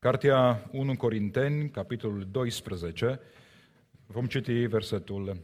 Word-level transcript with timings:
Cartea 0.00 0.68
1 0.72 0.96
Corinteni, 0.96 1.70
capitolul 1.70 2.26
12, 2.30 3.20
vom 4.06 4.26
citi 4.26 4.66
versetul 4.66 5.40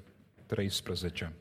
13. 0.47 1.33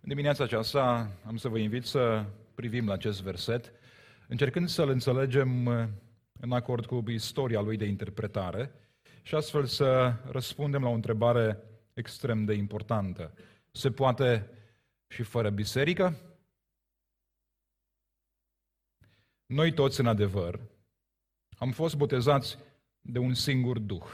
În 0.00 0.08
dimineața 0.08 0.44
aceasta 0.44 1.10
am 1.26 1.36
să 1.36 1.48
vă 1.48 1.58
invit 1.58 1.84
să 1.84 2.24
privim 2.54 2.86
la 2.86 2.92
acest 2.92 3.22
verset, 3.22 3.72
încercând 4.28 4.68
să-l 4.68 4.88
înțelegem 4.88 5.66
în 6.40 6.52
acord 6.52 6.86
cu 6.86 7.04
istoria 7.08 7.60
lui 7.60 7.76
de 7.76 7.84
interpretare 7.84 8.72
și 9.22 9.34
astfel 9.34 9.64
să 9.64 10.14
răspundem 10.30 10.82
la 10.82 10.88
o 10.88 10.94
întrebare 10.94 11.58
extrem 11.94 12.44
de 12.44 12.54
importantă. 12.54 13.34
Se 13.70 13.90
poate 13.90 14.50
și 15.08 15.22
fără 15.22 15.50
biserică? 15.50 16.35
Noi 19.46 19.72
toți, 19.72 20.00
în 20.00 20.06
adevăr, 20.06 20.60
am 21.58 21.72
fost 21.72 21.96
botezați 21.96 22.58
de 23.00 23.18
un 23.18 23.34
singur 23.34 23.78
Duh, 23.78 24.06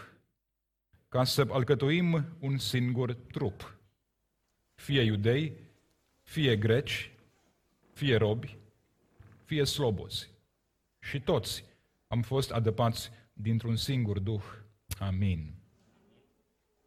ca 1.09 1.25
să 1.25 1.47
alcătuim 1.51 2.37
un 2.41 2.59
singur 2.59 3.15
trup, 3.15 3.79
fie 4.75 5.03
iudei, 5.03 5.53
fie 6.23 6.57
greci, 6.57 7.13
fie 7.93 8.17
robi, 8.17 8.57
fie 9.45 9.65
slobozi. 9.65 10.31
Și 10.99 11.21
toți 11.21 11.65
am 12.07 12.23
fost 12.23 12.51
adăpați 12.51 13.11
dintr-un 13.33 13.77
singur 13.77 14.19
Duh. 14.19 14.43
Amin. 14.99 15.55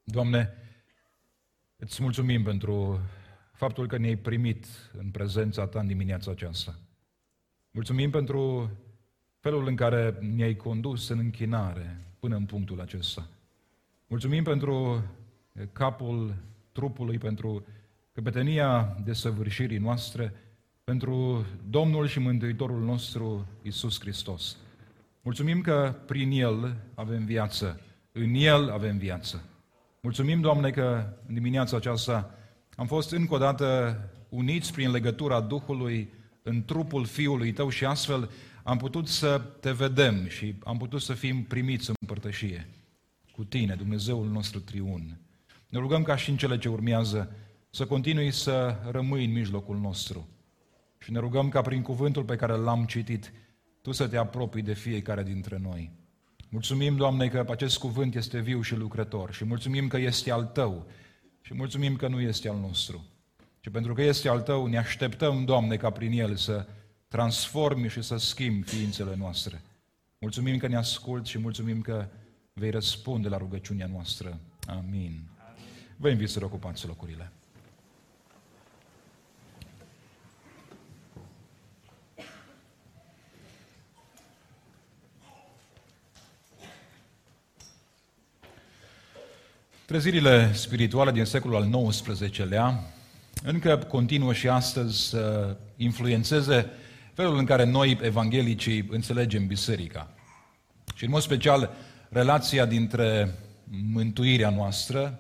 Doamne, 0.04 0.54
îți 1.76 2.02
mulțumim 2.02 2.44
pentru 2.44 3.00
faptul 3.54 3.88
că 3.88 3.98
ne-ai 3.98 4.16
primit 4.16 4.66
în 4.94 5.12
prezența 5.12 5.68
Ta 5.68 5.80
în 5.80 5.88
dimineața 5.88 6.32
aceasta. 6.32 6.80
Mulțumim 7.76 8.10
pentru 8.10 8.72
felul 9.40 9.68
în 9.68 9.76
care 9.76 10.18
ne-ai 10.36 10.56
condus 10.56 11.10
în 11.10 11.20
închinare 11.20 12.00
până 12.20 12.36
în 12.36 12.46
punctul 12.46 12.82
acesta. 12.82 13.28
Mulțumim 14.08 14.44
pentru 14.44 15.04
capul 15.72 16.36
trupului, 16.72 17.18
pentru 17.18 17.66
căpetenia 18.12 18.98
desăvârșirii 19.04 19.78
noastre, 19.78 20.34
pentru 20.84 21.46
Domnul 21.70 22.08
și 22.08 22.20
Mântuitorul 22.20 22.84
nostru, 22.84 23.48
Isus 23.62 24.00
Hristos. 24.00 24.58
Mulțumim 25.22 25.62
că 25.62 25.96
prin 26.06 26.32
El 26.32 26.76
avem 26.94 27.26
viață, 27.26 27.82
în 28.12 28.34
El 28.34 28.70
avem 28.70 28.98
viață. 28.98 29.44
Mulțumim, 30.02 30.42
Doamne, 30.42 30.72
că 30.72 31.14
în 31.28 31.34
dimineața 31.34 31.78
aceasta 31.78 32.36
am 32.76 32.88
fost 32.88 33.12
încă 33.12 33.34
o 33.34 33.38
dată 33.38 34.00
uniți 34.30 34.74
prin 34.74 34.92
legătura 34.92 35.42
Duhului 35.42 36.14
în 36.48 36.66
trupul 36.66 37.06
Fiului 37.06 37.52
Tău 37.52 37.70
și 37.70 37.86
astfel 37.86 38.30
am 38.64 38.78
putut 38.78 39.08
să 39.08 39.42
Te 39.60 39.72
vedem 39.72 40.28
și 40.28 40.56
am 40.64 40.78
putut 40.78 41.02
să 41.02 41.14
fim 41.14 41.44
primiți 41.44 41.90
în 41.90 41.96
părtășie 42.08 42.70
cu 43.32 43.44
Tine, 43.44 43.76
Dumnezeul 43.76 44.28
nostru 44.28 44.60
triun. 44.60 45.20
Ne 45.70 45.80
rugăm 45.80 46.04
ca 46.04 46.16
și 46.16 46.30
în 46.30 46.38
cele 46.38 46.58
ce 46.58 46.70
urmează 46.70 47.36
să 47.70 47.86
continui 47.86 48.32
să 48.32 48.76
rămâi 48.92 49.26
în 49.26 49.32
mijlocul 49.32 49.78
nostru. 49.78 50.28
Și 50.98 51.12
ne 51.12 51.20
rugăm 51.20 51.50
ca 51.50 51.62
prin 51.62 51.82
cuvântul 51.82 52.24
pe 52.24 52.36
care 52.36 52.54
l-am 52.54 52.86
citit, 52.86 53.34
Tu 53.82 53.92
să 53.92 54.08
te 54.08 54.18
apropii 54.18 54.62
de 54.62 54.74
fiecare 54.74 55.24
dintre 55.24 55.58
noi. 55.62 55.92
Mulțumim, 56.50 56.96
Doamne, 56.96 57.28
că 57.28 57.46
acest 57.50 57.78
cuvânt 57.78 58.16
este 58.16 58.40
viu 58.40 58.62
și 58.62 58.76
lucrător 58.76 59.34
și 59.34 59.46
mulțumim 59.46 59.88
că 59.88 59.98
este 59.98 60.32
al 60.32 60.44
Tău 60.44 60.88
și 61.42 61.54
mulțumim 61.54 61.96
că 61.96 62.08
nu 62.08 62.22
este 62.22 62.50
al 62.50 62.58
nostru. 62.58 63.06
Și 63.66 63.72
pentru 63.72 63.94
că 63.94 64.02
este 64.02 64.30
al 64.30 64.42
Tău, 64.42 64.66
ne 64.66 64.78
așteptăm, 64.78 65.46
Doamne, 65.46 65.78
ca 65.78 65.90
prin 65.90 66.12
El 66.12 66.36
să 66.36 66.66
transformi 67.08 67.90
și 67.90 68.02
să 68.02 68.18
schimbi 68.18 68.68
ființele 68.68 69.16
noastre. 69.16 69.62
Mulțumim 70.20 70.58
că 70.58 70.68
ne 70.68 70.76
asculți 70.76 71.30
și 71.30 71.38
mulțumim 71.38 71.82
că 71.82 72.08
vei 72.54 72.70
răspunde 72.70 73.28
la 73.28 73.38
rugăciunea 73.38 73.88
noastră. 73.92 74.40
Amin. 74.68 75.22
Vă 75.98 76.10
invit 76.10 76.30
să 76.30 76.44
ocupați 76.44 76.88
locurile. 76.88 77.32
Trezirile 89.86 90.54
spirituale 90.54 91.12
din 91.12 91.26
secolul 91.26 91.56
al 91.56 91.90
XIX-lea 91.90 92.95
încă 93.46 93.78
continuă 93.78 94.34
și 94.34 94.48
astăzi 94.48 95.08
să 95.08 95.56
influențeze 95.78 96.70
felul 97.14 97.38
în 97.38 97.46
care 97.46 97.64
noi, 97.64 98.00
evanghelicii, 98.02 98.88
înțelegem 98.90 99.48
biserica. 99.48 100.10
Și 100.96 101.04
în 101.04 101.10
mod 101.10 101.22
special 101.22 101.74
relația 102.10 102.66
dintre 102.66 103.34
mântuirea 103.92 104.50
noastră 104.50 105.20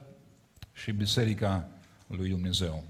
și 0.73 0.91
biserica 0.91 1.67
lui 2.07 2.29
Dumnezeu. 2.29 2.83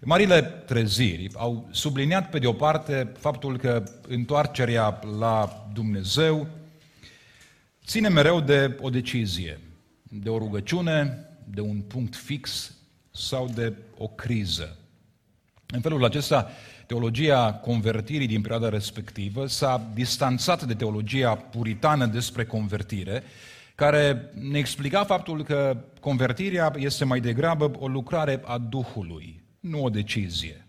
Marile 0.00 0.42
treziri 0.42 1.30
au 1.34 1.68
subliniat 1.70 2.30
pe 2.30 2.38
de 2.38 2.46
o 2.46 2.52
parte 2.52 3.12
faptul 3.18 3.58
că 3.58 3.82
întoarcerea 4.08 5.00
la 5.18 5.68
Dumnezeu 5.72 6.48
ține 7.86 8.08
mereu 8.08 8.40
de 8.40 8.76
o 8.80 8.90
decizie, 8.90 9.60
de 10.02 10.28
o 10.28 10.38
rugăciune, 10.38 11.28
de 11.44 11.60
un 11.60 11.80
punct 11.80 12.16
fix 12.16 12.74
sau 13.10 13.48
de 13.54 13.72
o 13.96 14.08
criză. 14.08 14.76
În 15.66 15.80
felul 15.80 16.04
acesta, 16.04 16.50
teologia 16.86 17.52
convertirii 17.52 18.26
din 18.26 18.40
perioada 18.40 18.68
respectivă 18.68 19.46
s-a 19.46 19.90
distanțat 19.94 20.64
de 20.64 20.74
teologia 20.74 21.34
puritană 21.34 22.06
despre 22.06 22.44
convertire, 22.44 23.22
care 23.74 24.30
ne 24.34 24.58
explica 24.58 25.04
faptul 25.04 25.44
că 25.44 25.76
convertirea 26.00 26.72
este 26.76 27.04
mai 27.04 27.20
degrabă 27.20 27.70
o 27.78 27.88
lucrare 27.88 28.40
a 28.44 28.58
Duhului, 28.58 29.42
nu 29.60 29.84
o 29.84 29.88
decizie. 29.88 30.66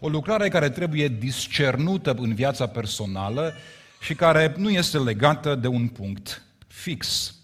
O 0.00 0.08
lucrare 0.08 0.48
care 0.48 0.70
trebuie 0.70 1.08
discernută 1.08 2.14
în 2.18 2.34
viața 2.34 2.66
personală 2.66 3.54
și 4.00 4.14
care 4.14 4.54
nu 4.56 4.70
este 4.70 4.98
legată 4.98 5.54
de 5.54 5.66
un 5.66 5.88
punct 5.88 6.42
fix. 6.66 7.34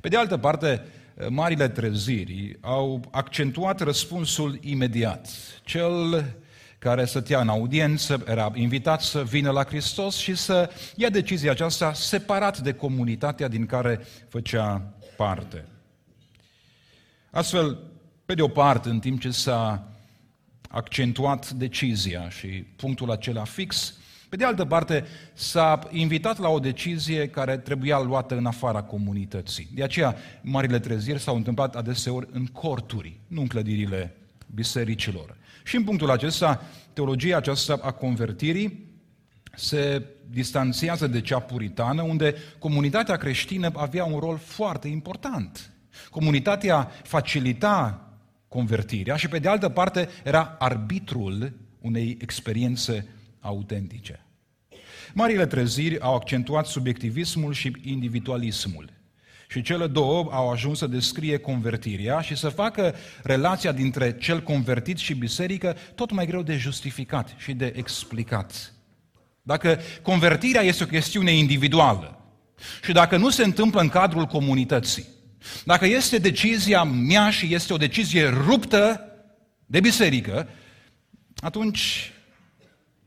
Pe 0.00 0.08
de 0.08 0.16
altă 0.16 0.36
parte, 0.36 0.82
marile 1.28 1.68
treziri 1.68 2.56
au 2.60 3.04
accentuat 3.10 3.80
răspunsul 3.80 4.58
imediat. 4.62 5.28
Cel 5.64 6.24
care 6.78 7.04
stătea 7.04 7.40
în 7.40 7.48
audiență 7.48 8.24
era 8.26 8.52
invitat 8.54 9.02
să 9.02 9.22
vină 9.22 9.50
la 9.50 9.64
Hristos 9.64 10.16
și 10.16 10.34
să 10.34 10.70
ia 10.96 11.08
decizia 11.08 11.50
aceasta 11.50 11.92
separat 11.92 12.58
de 12.58 12.72
comunitatea 12.72 13.48
din 13.48 13.66
care 13.66 14.06
făcea 14.28 14.94
parte. 15.16 15.64
Astfel, 17.30 17.78
pe 18.24 18.34
de 18.34 18.42
o 18.42 18.48
parte, 18.48 18.88
în 18.88 18.98
timp 18.98 19.20
ce 19.20 19.30
s-a 19.30 19.88
accentuat 20.68 21.50
decizia 21.50 22.28
și 22.28 22.46
punctul 22.76 23.10
acela 23.10 23.44
fix, 23.44 23.98
pe 24.34 24.40
de 24.40 24.46
altă 24.46 24.64
parte, 24.64 25.04
s-a 25.32 25.78
invitat 25.90 26.38
la 26.38 26.48
o 26.48 26.58
decizie 26.58 27.28
care 27.28 27.56
trebuia 27.56 28.00
luată 28.00 28.36
în 28.36 28.46
afara 28.46 28.82
comunității. 28.82 29.68
De 29.74 29.82
aceea, 29.82 30.16
marile 30.42 30.78
treziri 30.78 31.20
s-au 31.20 31.36
întâmplat 31.36 31.76
adeseori 31.76 32.28
în 32.30 32.46
corturi, 32.46 33.20
nu 33.26 33.40
în 33.40 33.46
clădirile 33.46 34.16
bisericilor. 34.54 35.36
Și 35.64 35.76
în 35.76 35.84
punctul 35.84 36.10
acesta, 36.10 36.62
teologia 36.92 37.36
aceasta 37.36 37.78
a 37.82 37.90
convertirii 37.90 38.84
se 39.54 40.02
distanțiază 40.30 41.06
de 41.06 41.20
cea 41.20 41.38
puritană, 41.38 42.02
unde 42.02 42.34
comunitatea 42.58 43.16
creștină 43.16 43.70
avea 43.74 44.04
un 44.04 44.18
rol 44.18 44.38
foarte 44.38 44.88
important. 44.88 45.72
Comunitatea 46.10 46.90
facilita 47.02 48.08
convertirea 48.48 49.16
și, 49.16 49.28
pe 49.28 49.38
de 49.38 49.48
altă 49.48 49.68
parte, 49.68 50.08
era 50.24 50.56
arbitrul 50.58 51.52
unei 51.80 52.16
experiențe 52.20 53.08
autentice. 53.40 54.23
Marile 55.12 55.46
treziri 55.46 56.00
au 56.00 56.14
accentuat 56.14 56.66
subiectivismul 56.66 57.52
și 57.52 57.72
individualismul. 57.82 58.92
Și 59.48 59.62
cele 59.62 59.86
două 59.86 60.28
au 60.30 60.50
ajuns 60.50 60.78
să 60.78 60.86
descrie 60.86 61.36
convertirea 61.36 62.20
și 62.20 62.36
să 62.36 62.48
facă 62.48 62.94
relația 63.22 63.72
dintre 63.72 64.16
cel 64.18 64.42
convertit 64.42 64.98
și 64.98 65.14
biserică 65.14 65.76
tot 65.94 66.10
mai 66.10 66.26
greu 66.26 66.42
de 66.42 66.56
justificat 66.56 67.34
și 67.38 67.52
de 67.52 67.72
explicat. 67.76 68.74
Dacă 69.42 69.80
convertirea 70.02 70.62
este 70.62 70.82
o 70.82 70.86
chestiune 70.86 71.30
individuală 71.30 72.18
și 72.84 72.92
dacă 72.92 73.16
nu 73.16 73.30
se 73.30 73.44
întâmplă 73.44 73.80
în 73.80 73.88
cadrul 73.88 74.24
comunității, 74.24 75.06
dacă 75.64 75.86
este 75.86 76.18
decizia 76.18 76.82
mea 76.82 77.30
și 77.30 77.54
este 77.54 77.72
o 77.72 77.76
decizie 77.76 78.28
ruptă 78.28 79.00
de 79.66 79.80
biserică, 79.80 80.48
atunci 81.36 82.12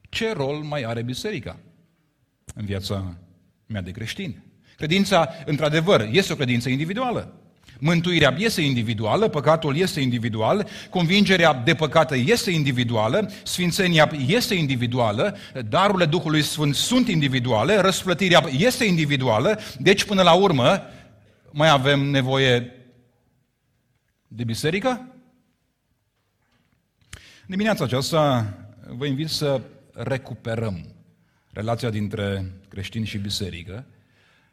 ce 0.10 0.34
rol 0.34 0.56
mai 0.58 0.84
are 0.84 1.02
biserica 1.02 1.60
în 2.58 2.66
viața 2.66 3.18
mea 3.66 3.82
de 3.82 3.92
creștin? 3.92 4.44
Credința, 4.76 5.30
într-adevăr, 5.46 6.08
este 6.12 6.34
o 6.34 6.36
credință 6.36 6.70
individuală. 6.70 7.34
Mântuirea 7.80 8.36
este 8.38 8.62
individuală, 8.62 9.28
păcatul 9.28 9.78
este 9.78 10.00
individual, 10.00 10.68
convingerea 10.90 11.54
de 11.54 11.76
păcată 11.76 12.16
este 12.16 12.52
individuală, 12.52 13.32
sfințenia 13.44 14.12
este 14.28 14.54
individuală, 14.54 15.38
darurile 15.70 16.06
Duhului 16.06 16.42
Sfânt 16.42 16.76
sunt 16.76 17.08
individuale, 17.08 17.76
răsplătirea 17.76 18.44
este 18.58 18.86
individuală, 18.86 19.60
deci 19.80 20.04
până 20.04 20.22
la 20.22 20.34
urmă 20.34 20.82
mai 21.52 21.70
avem 21.70 22.00
nevoie 22.00 22.72
de 24.28 24.44
biserică? 24.44 25.08
Dimineața 27.48 27.84
aceasta 27.84 28.54
vă 28.88 29.06
invit 29.06 29.30
să 29.30 29.62
recuperăm 29.94 30.97
relația 31.58 31.90
dintre 31.90 32.52
creștini 32.68 33.06
și 33.06 33.18
biserică 33.18 33.86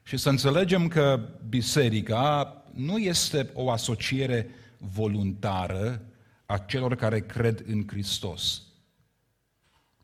și 0.03 0.17
să 0.17 0.29
înțelegem 0.29 0.89
că 0.89 1.29
biserica 1.49 2.57
nu 2.75 2.99
este 2.99 3.51
o 3.55 3.71
asociere 3.71 4.49
voluntară 4.79 6.03
a 6.47 6.59
celor 6.59 6.95
care 6.95 7.21
cred 7.21 7.65
în 7.67 7.85
Hristos. 7.87 8.63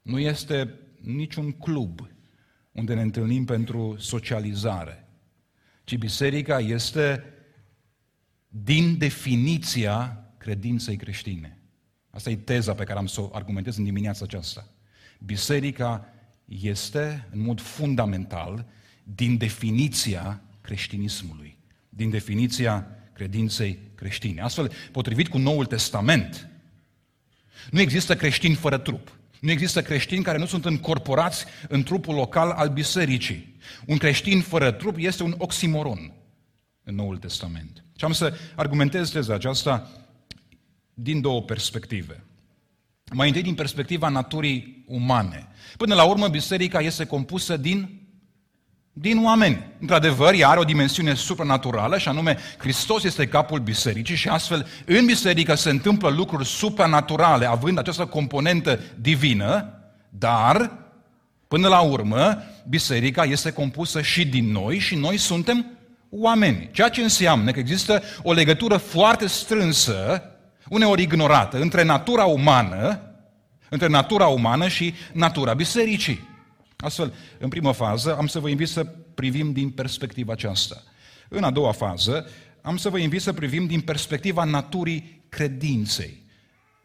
Nu 0.02 0.18
este 0.18 0.74
niciun 1.00 1.52
club 1.52 2.08
unde 2.72 2.94
ne 2.94 3.02
întâlnim 3.02 3.44
pentru 3.44 3.96
socializare, 3.98 5.08
ci 5.84 5.96
biserica 5.96 6.58
este 6.58 7.24
din 8.48 8.98
definiția 8.98 10.24
credinței 10.38 10.96
creștine. 10.96 11.62
Asta 12.10 12.30
e 12.30 12.36
teza 12.36 12.74
pe 12.74 12.84
care 12.84 12.98
am 12.98 13.06
să 13.06 13.20
o 13.20 13.30
argumentez 13.32 13.76
în 13.76 13.84
dimineața 13.84 14.24
aceasta. 14.24 14.66
Biserica 15.18 16.14
este, 16.58 17.28
în 17.32 17.40
mod 17.40 17.60
fundamental, 17.60 18.66
din 19.02 19.36
definiția 19.36 20.42
creștinismului, 20.60 21.58
din 21.88 22.10
definiția 22.10 22.86
credinței 23.12 23.78
creștine. 23.94 24.40
Astfel, 24.40 24.72
potrivit 24.92 25.28
cu 25.28 25.38
Noul 25.38 25.66
Testament, 25.66 26.48
nu 27.70 27.80
există 27.80 28.16
creștini 28.16 28.54
fără 28.54 28.78
trup. 28.78 29.18
Nu 29.40 29.50
există 29.50 29.82
creștini 29.82 30.24
care 30.24 30.38
nu 30.38 30.46
sunt 30.46 30.64
încorporați 30.64 31.44
în 31.68 31.82
trupul 31.82 32.14
local 32.14 32.50
al 32.50 32.68
bisericii. 32.68 33.56
Un 33.86 33.96
creștin 33.96 34.40
fără 34.40 34.70
trup 34.70 34.96
este 34.98 35.22
un 35.22 35.34
oximoron 35.38 36.12
în 36.84 36.94
Noul 36.94 37.16
Testament. 37.16 37.84
Și 37.96 38.04
am 38.04 38.12
să 38.12 38.34
argumentez 38.54 39.10
teza 39.10 39.34
aceasta 39.34 39.90
din 40.94 41.20
două 41.20 41.42
perspective. 41.42 42.24
Mai 43.12 43.26
întâi 43.26 43.42
din 43.42 43.54
perspectiva 43.54 44.08
naturii 44.08 44.84
umane. 44.86 45.48
Până 45.76 45.94
la 45.94 46.04
urmă, 46.04 46.28
biserica 46.28 46.78
este 46.78 47.04
compusă 47.04 47.56
din 47.56 48.00
din 48.92 49.24
oameni. 49.24 49.66
Într-adevăr, 49.80 50.34
ea 50.34 50.48
are 50.48 50.58
o 50.58 50.64
dimensiune 50.64 51.14
supranaturală 51.14 51.98
și 51.98 52.08
anume 52.08 52.38
Hristos 52.58 53.04
este 53.04 53.26
capul 53.26 53.58
bisericii 53.58 54.16
și 54.16 54.28
astfel 54.28 54.66
în 54.86 55.06
biserică 55.06 55.54
se 55.54 55.70
întâmplă 55.70 56.08
lucruri 56.08 56.46
supranaturale 56.46 57.46
având 57.46 57.78
această 57.78 58.06
componentă 58.06 58.80
divină, 59.00 59.74
dar 60.08 60.78
până 61.48 61.68
la 61.68 61.80
urmă 61.80 62.42
biserica 62.68 63.24
este 63.24 63.50
compusă 63.50 64.02
și 64.02 64.26
din 64.26 64.52
noi 64.52 64.78
și 64.78 64.94
noi 64.94 65.16
suntem 65.16 65.66
oameni. 66.10 66.68
Ceea 66.72 66.88
ce 66.88 67.02
înseamnă 67.02 67.50
că 67.50 67.58
există 67.58 68.02
o 68.22 68.32
legătură 68.32 68.76
foarte 68.76 69.26
strânsă, 69.26 70.22
uneori 70.68 71.02
ignorată, 71.02 71.60
între 71.60 71.82
natura 71.82 72.24
umană, 72.24 73.00
între 73.68 73.88
natura 73.88 74.26
umană 74.26 74.68
și 74.68 74.94
natura 75.12 75.54
bisericii. 75.54 76.28
Astfel, 76.76 77.12
în 77.38 77.48
primă 77.48 77.72
fază, 77.72 78.16
am 78.16 78.26
să 78.26 78.38
vă 78.38 78.48
invit 78.48 78.68
să 78.68 78.84
privim 79.14 79.52
din 79.52 79.70
perspectiva 79.70 80.32
aceasta. 80.32 80.82
În 81.28 81.44
a 81.44 81.50
doua 81.50 81.72
fază, 81.72 82.30
am 82.62 82.76
să 82.76 82.88
vă 82.88 82.98
invit 82.98 83.20
să 83.20 83.32
privim 83.32 83.66
din 83.66 83.80
perspectiva 83.80 84.44
naturii 84.44 85.24
credinței. 85.28 86.22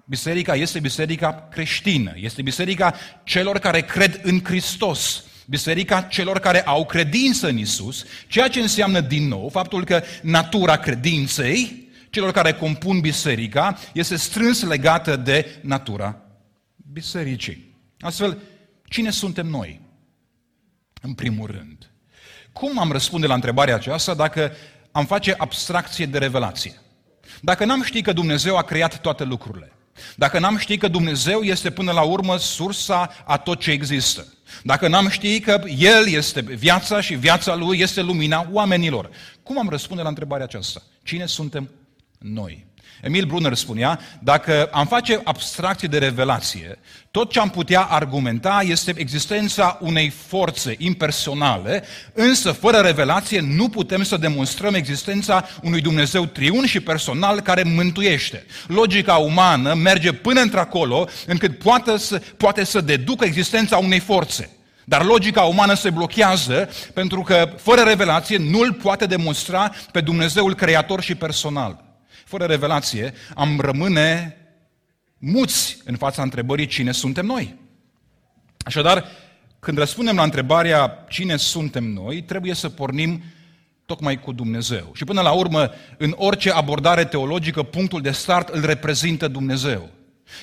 Biserica 0.06 0.56
este 0.56 0.80
biserica 0.80 1.48
creștină, 1.52 2.14
este 2.16 2.42
biserica 2.42 2.94
celor 3.24 3.60
care 3.60 3.82
cred 3.82 4.20
în 4.24 4.44
Hristos, 4.44 5.24
biserica 5.46 6.02
celor 6.02 6.40
care 6.40 6.62
au 6.62 6.86
credință 6.86 7.48
în 7.48 7.58
Isus, 7.58 8.06
ceea 8.28 8.48
ce 8.48 8.60
înseamnă 8.60 9.00
din 9.00 9.28
nou 9.28 9.50
faptul 9.50 9.84
că 9.84 10.04
natura 10.22 10.78
credinței 10.78 11.85
celor 12.16 12.32
care 12.32 12.54
compun 12.54 13.00
biserica 13.00 13.78
este 13.94 14.16
strâns 14.16 14.64
legată 14.64 15.16
de 15.16 15.60
natura 15.62 16.22
bisericii. 16.92 17.78
Astfel, 18.00 18.38
cine 18.90 19.10
suntem 19.10 19.48
noi? 19.48 19.86
în 21.06 21.14
primul 21.14 21.48
rând. 21.52 21.90
Cum 22.54 22.80
am 22.80 22.92
răspunde 22.92 23.28
la 23.28 23.34
întrebarea 23.34 23.76
aceasta 23.76 24.14
dacă 24.14 24.52
am 24.92 25.06
face 25.06 25.36
abstracție 25.38 26.06
de 26.06 26.18
revelație? 26.18 26.82
Dacă 27.42 27.66
n-am 27.66 27.84
ști 27.84 28.02
că 28.02 28.14
Dumnezeu 28.14 28.58
a 28.58 28.62
creat 28.62 29.02
toate 29.02 29.24
lucrurile, 29.24 29.72
dacă 30.16 30.40
n-am 30.40 30.58
ști 30.58 30.78
că 30.78 30.88
Dumnezeu 30.88 31.42
este 31.42 31.72
până 31.72 31.92
la 31.92 32.02
urmă 32.02 32.38
sursa 32.38 33.10
a 33.26 33.38
tot 33.38 33.60
ce 33.60 33.72
există, 33.72 34.28
dacă 34.64 34.88
n-am 34.88 35.10
ști 35.10 35.40
că 35.40 35.64
El 35.78 36.08
este 36.08 36.42
viața 36.42 37.02
și 37.02 37.16
viața 37.16 37.56
Lui 37.56 37.80
este 37.80 38.02
lumina 38.02 38.48
oamenilor, 38.52 39.10
cum 39.44 39.60
am 39.60 39.70
răspunde 39.70 40.02
la 40.02 40.10
întrebarea 40.10 40.46
aceasta? 40.46 40.82
Cine 41.04 41.26
suntem 41.26 41.70
noi? 42.18 42.66
Emil 43.06 43.26
Brunner 43.26 43.54
spunea, 43.54 44.00
dacă 44.20 44.70
am 44.72 44.86
face 44.86 45.22
abstracție 45.24 45.88
de 45.88 45.98
revelație, 45.98 46.80
tot 47.12 47.32
ce 47.32 47.40
am 47.40 47.50
putea 47.50 47.82
argumenta 47.82 48.64
este 48.66 48.94
existența 48.98 49.78
unei 49.82 50.10
forțe 50.28 50.76
impersonale, 50.78 51.84
însă 52.14 52.52
fără 52.52 52.78
revelație 52.78 53.40
nu 53.40 53.70
putem 53.70 54.04
să 54.04 54.18
demonstrăm 54.18 54.74
existența 54.74 55.48
unui 55.62 55.82
Dumnezeu 55.82 56.26
triun 56.26 56.66
și 56.66 56.80
personal 56.80 57.40
care 57.40 57.64
mântuiește. 57.64 58.46
Logica 58.68 59.16
umană 59.16 59.74
merge 59.74 60.12
până 60.14 60.42
într-acolo 60.42 61.08
încât 61.26 61.58
poate 61.58 61.98
să, 61.98 62.22
poate 62.38 62.64
să 62.64 62.82
deducă 62.82 63.26
existența 63.26 63.78
unei 63.78 64.00
forțe. 64.00 64.50
Dar 64.84 65.04
logica 65.04 65.42
umană 65.42 65.74
se 65.74 65.90
blochează 65.90 66.70
pentru 66.94 67.22
că 67.22 67.50
fără 67.58 67.82
revelație 67.82 68.38
nu 68.38 68.60
îl 68.60 68.74
poate 68.74 69.06
demonstra 69.06 69.72
pe 69.92 70.02
Dumnezeul 70.02 70.56
creator 70.56 71.02
și 71.02 71.16
personal 71.16 71.85
fără 72.38 72.48
revelație, 72.52 73.14
am 73.36 73.60
rămâne 73.60 74.38
muți 75.18 75.78
în 75.86 75.96
fața 75.96 76.22
întrebării 76.22 76.66
cine 76.66 76.92
suntem 76.92 77.26
noi. 77.26 77.56
Așadar, 78.58 79.06
când 79.60 79.78
răspundem 79.78 80.16
la 80.16 80.24
întrebarea 80.24 81.06
cine 81.10 81.38
suntem 81.38 81.84
noi, 81.84 82.22
trebuie 82.22 82.54
să 82.54 82.70
pornim 82.70 83.24
tocmai 83.86 84.20
cu 84.20 84.32
Dumnezeu. 84.32 84.92
Și 84.94 85.04
până 85.04 85.22
la 85.22 85.32
urmă, 85.32 85.72
în 85.98 86.14
orice 86.18 86.52
abordare 86.52 87.06
teologică, 87.06 87.64
punctul 87.64 88.02
de 88.02 88.12
start 88.12 88.50
îl 88.50 88.66
reprezintă 88.66 89.28
Dumnezeu. 89.28 89.90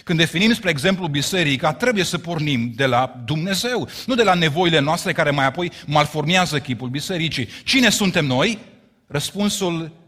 Când 0.05 0.19
definim, 0.19 0.53
spre 0.53 0.71
exemplu, 0.71 1.07
biserica, 1.07 1.73
trebuie 1.73 2.05
să 2.05 2.19
pornim 2.19 2.73
de 2.77 2.87
la 2.87 3.23
Dumnezeu, 3.25 3.89
nu 4.07 4.15
de 4.15 4.23
la 4.23 4.35
nevoile 4.35 4.79
noastre 4.79 5.13
care 5.13 5.31
mai 5.31 5.47
apoi 5.47 5.73
malformează 5.87 6.59
chipul 6.59 6.89
bisericii. 6.89 7.49
Cine 7.65 7.89
suntem 7.89 8.27
noi? 8.27 8.59
Răspunsul 9.07 10.02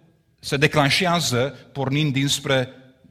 se 0.44 0.56
declanșează 0.56 1.54
pornind 1.72 2.12
dinspre 2.12 2.68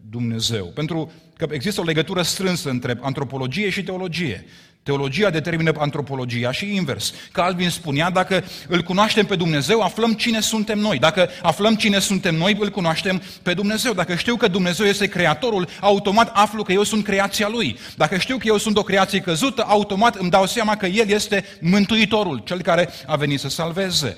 Dumnezeu. 0.10 0.66
Pentru 0.66 1.12
că 1.38 1.48
există 1.52 1.82
o 1.82 1.84
legătură 1.84 2.22
strânsă 2.22 2.70
între 2.70 2.98
antropologie 3.02 3.70
și 3.70 3.84
teologie. 3.84 4.46
Teologia 4.84 5.30
determină 5.30 5.72
antropologia 5.78 6.52
și 6.52 6.76
invers. 6.76 7.14
Calvin 7.32 7.70
spunea, 7.70 8.10
dacă 8.10 8.44
îl 8.68 8.82
cunoaștem 8.82 9.26
pe 9.26 9.36
Dumnezeu, 9.36 9.82
aflăm 9.82 10.14
cine 10.14 10.40
suntem 10.40 10.80
noi. 10.80 11.00
Dacă 11.00 11.30
aflăm 11.42 11.76
cine 11.76 12.00
suntem 12.00 12.36
noi, 12.36 12.58
îl 12.60 12.70
cunoaștem 12.70 13.22
pe 13.42 13.54
Dumnezeu. 13.54 13.94
Dacă 13.94 14.16
știu 14.16 14.36
că 14.36 14.48
Dumnezeu 14.48 14.86
este 14.86 15.08
creatorul, 15.08 15.68
automat 15.80 16.32
aflu 16.34 16.64
că 16.64 16.72
eu 16.72 16.84
sunt 16.84 17.04
creația 17.04 17.48
Lui. 17.48 17.78
Dacă 17.96 18.18
știu 18.18 18.38
că 18.38 18.48
eu 18.48 18.58
sunt 18.58 18.78
o 18.78 18.84
creație 18.84 19.20
căzută, 19.20 19.64
automat 19.68 20.16
îmi 20.16 20.30
dau 20.30 20.46
seama 20.46 20.78
că 20.78 20.86
El 20.86 21.10
este 21.10 21.46
Mântuitorul, 21.62 22.42
Cel 22.46 22.62
care 22.62 22.90
a 23.06 23.16
venit 23.16 23.40
să 23.40 23.50
salveze. 23.50 24.18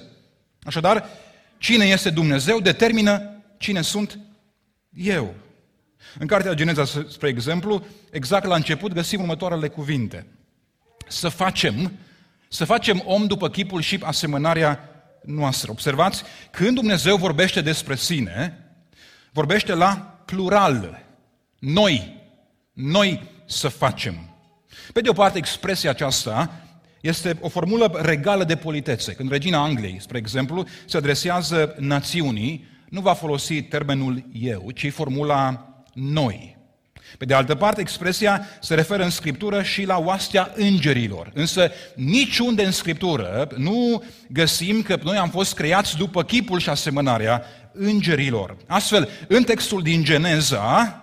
Așadar, 0.63 1.10
cine 1.57 1.85
este 1.85 2.09
Dumnezeu 2.09 2.59
determină 2.59 3.29
cine 3.57 3.81
sunt 3.81 4.19
eu. 4.93 5.33
În 6.19 6.27
cartea 6.27 6.53
Geneza, 6.53 6.85
spre 6.85 7.27
exemplu, 7.27 7.85
exact 8.12 8.45
la 8.45 8.55
început 8.55 8.93
găsim 8.93 9.19
următoarele 9.19 9.67
cuvinte. 9.67 10.25
Să 11.07 11.29
facem, 11.29 11.91
să 12.47 12.65
facem 12.65 13.01
om 13.05 13.25
după 13.25 13.50
chipul 13.50 13.81
și 13.81 14.00
asemănarea 14.01 14.89
noastră. 15.24 15.71
Observați, 15.71 16.24
când 16.51 16.75
Dumnezeu 16.75 17.17
vorbește 17.17 17.62
despre 17.62 17.95
sine, 17.95 18.59
vorbește 19.31 19.74
la 19.74 20.19
plural. 20.25 21.03
Noi, 21.59 22.21
noi 22.74 23.31
să 23.45 23.67
facem. 23.67 24.29
Pe 24.93 25.01
de 25.01 25.09
o 25.09 25.13
parte, 25.13 25.38
expresia 25.38 25.89
aceasta 25.89 26.64
este 27.05 27.38
o 27.41 27.50
formulă 27.50 28.00
regală 28.01 28.43
de 28.43 28.55
politețe. 28.55 29.13
Când 29.13 29.31
regina 29.31 29.63
Angliei, 29.63 29.97
spre 30.01 30.17
exemplu, 30.17 30.65
se 30.85 30.97
adresează 30.97 31.75
națiunii, 31.79 32.67
nu 32.89 33.01
va 33.01 33.13
folosi 33.13 33.62
termenul 33.62 34.24
eu, 34.33 34.71
ci 34.74 34.91
formula 34.91 35.69
noi. 35.93 36.57
Pe 37.17 37.25
de 37.25 37.33
altă 37.33 37.55
parte, 37.55 37.81
expresia 37.81 38.47
se 38.62 38.75
referă 38.75 39.03
în 39.03 39.09
Scriptură 39.09 39.63
și 39.63 39.85
la 39.85 39.97
oastea 39.97 40.51
îngerilor. 40.55 41.31
Însă 41.33 41.71
niciunde 41.95 42.65
în 42.65 42.71
Scriptură 42.71 43.47
nu 43.57 44.03
găsim 44.29 44.81
că 44.81 45.00
noi 45.03 45.17
am 45.17 45.29
fost 45.29 45.53
creați 45.53 45.97
după 45.97 46.24
chipul 46.24 46.59
și 46.59 46.69
asemănarea 46.69 47.43
îngerilor. 47.71 48.57
Astfel, 48.67 49.09
în 49.27 49.43
textul 49.43 49.81
din 49.81 50.03
Geneza, 50.03 51.00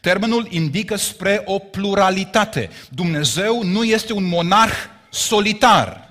termenul 0.00 0.46
indică 0.50 0.96
spre 0.96 1.42
o 1.44 1.58
pluralitate. 1.58 2.70
Dumnezeu 2.88 3.62
nu 3.62 3.84
este 3.84 4.12
un 4.12 4.24
monarh 4.24 4.94
solitar. 5.16 6.04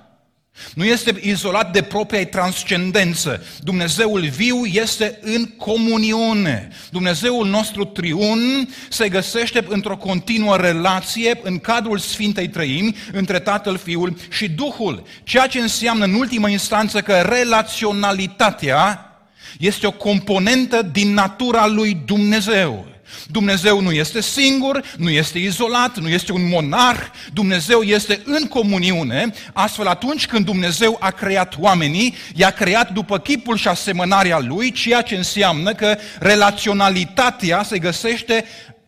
Nu 0.74 0.84
este 0.84 1.18
izolat 1.22 1.72
de 1.72 1.82
propria 1.82 2.26
transcendență. 2.26 3.44
Dumnezeul 3.62 4.20
viu 4.20 4.64
este 4.64 5.18
în 5.22 5.44
comuniune. 5.56 6.68
Dumnezeul 6.90 7.46
nostru 7.46 7.84
triun 7.84 8.68
se 8.88 9.08
găsește 9.08 9.64
într-o 9.68 9.96
continuă 9.96 10.56
relație 10.56 11.40
în 11.42 11.58
cadrul 11.58 11.98
Sfintei 11.98 12.48
Trăimi 12.48 12.96
între 13.12 13.38
Tatăl, 13.38 13.76
Fiul 13.76 14.16
și 14.30 14.48
Duhul. 14.48 15.02
Ceea 15.24 15.46
ce 15.46 15.60
înseamnă 15.60 16.04
în 16.04 16.14
ultimă 16.14 16.48
instanță 16.48 17.00
că 17.00 17.20
relaționalitatea 17.20 19.10
este 19.58 19.86
o 19.86 19.92
componentă 19.92 20.82
din 20.82 21.12
natura 21.12 21.66
lui 21.66 22.02
Dumnezeu. 22.04 22.95
Dumnezeu 23.26 23.80
nu 23.80 23.92
este 23.92 24.20
singur, 24.20 24.82
nu 24.96 25.10
este 25.10 25.38
izolat, 25.38 25.98
nu 25.98 26.08
este 26.08 26.32
un 26.32 26.48
monarh, 26.48 27.06
Dumnezeu 27.32 27.82
este 27.82 28.20
în 28.24 28.46
comuniune, 28.46 29.32
astfel 29.52 29.86
atunci 29.86 30.26
când 30.26 30.44
Dumnezeu 30.44 30.96
a 31.00 31.10
creat 31.10 31.54
oamenii, 31.58 32.14
i-a 32.34 32.50
creat 32.50 32.92
după 32.92 33.18
chipul 33.18 33.56
și 33.56 33.68
asemănarea 33.68 34.38
lui, 34.38 34.72
ceea 34.72 35.02
ce 35.02 35.16
înseamnă 35.16 35.74
că 35.74 35.98
relaționalitatea 36.18 37.62
se 37.62 37.78
găsește 37.78 38.44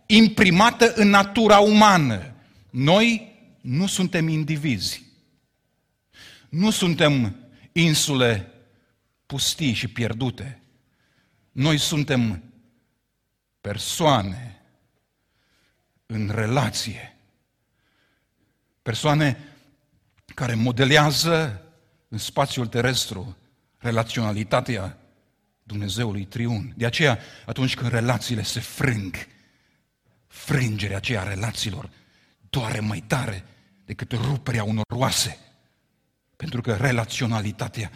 imprimată 0.07 0.93
în 0.95 1.09
natura 1.09 1.59
umană. 1.59 2.35
Noi 2.71 3.33
nu 3.61 3.87
suntem 3.87 4.29
indivizi. 4.29 5.03
Nu 6.49 6.71
suntem 6.71 7.37
insule 7.73 8.53
pustii 9.27 9.73
și 9.73 9.89
pierdute. 9.89 10.61
Noi 11.53 11.79
suntem 11.79 12.43
persoane 13.69 14.61
în 16.07 16.31
relație. 16.35 17.17
Persoane 18.83 19.39
care 20.35 20.55
modelează 20.55 21.63
în 22.09 22.19
spațiul 22.19 22.67
terestru 22.67 23.37
relaționalitatea 23.79 24.99
Dumnezeului 25.63 26.25
triun. 26.25 26.73
De 26.77 26.87
aceea, 26.87 27.19
atunci 27.47 27.75
când 27.75 27.91
relațiile 27.91 28.43
se 28.43 28.61
frâng, 28.61 29.15
frângerea 30.27 30.97
aceea 30.97 31.21
a 31.21 31.29
relațiilor 31.29 31.91
doare 32.51 32.81
mai 32.81 33.05
tare 33.07 33.45
decât 33.85 34.13
ruperea 34.13 34.65
unor 34.65 34.85
oase. 34.95 35.39
Pentru 36.37 36.61
că 36.61 36.75
relaționalitatea 36.75 37.91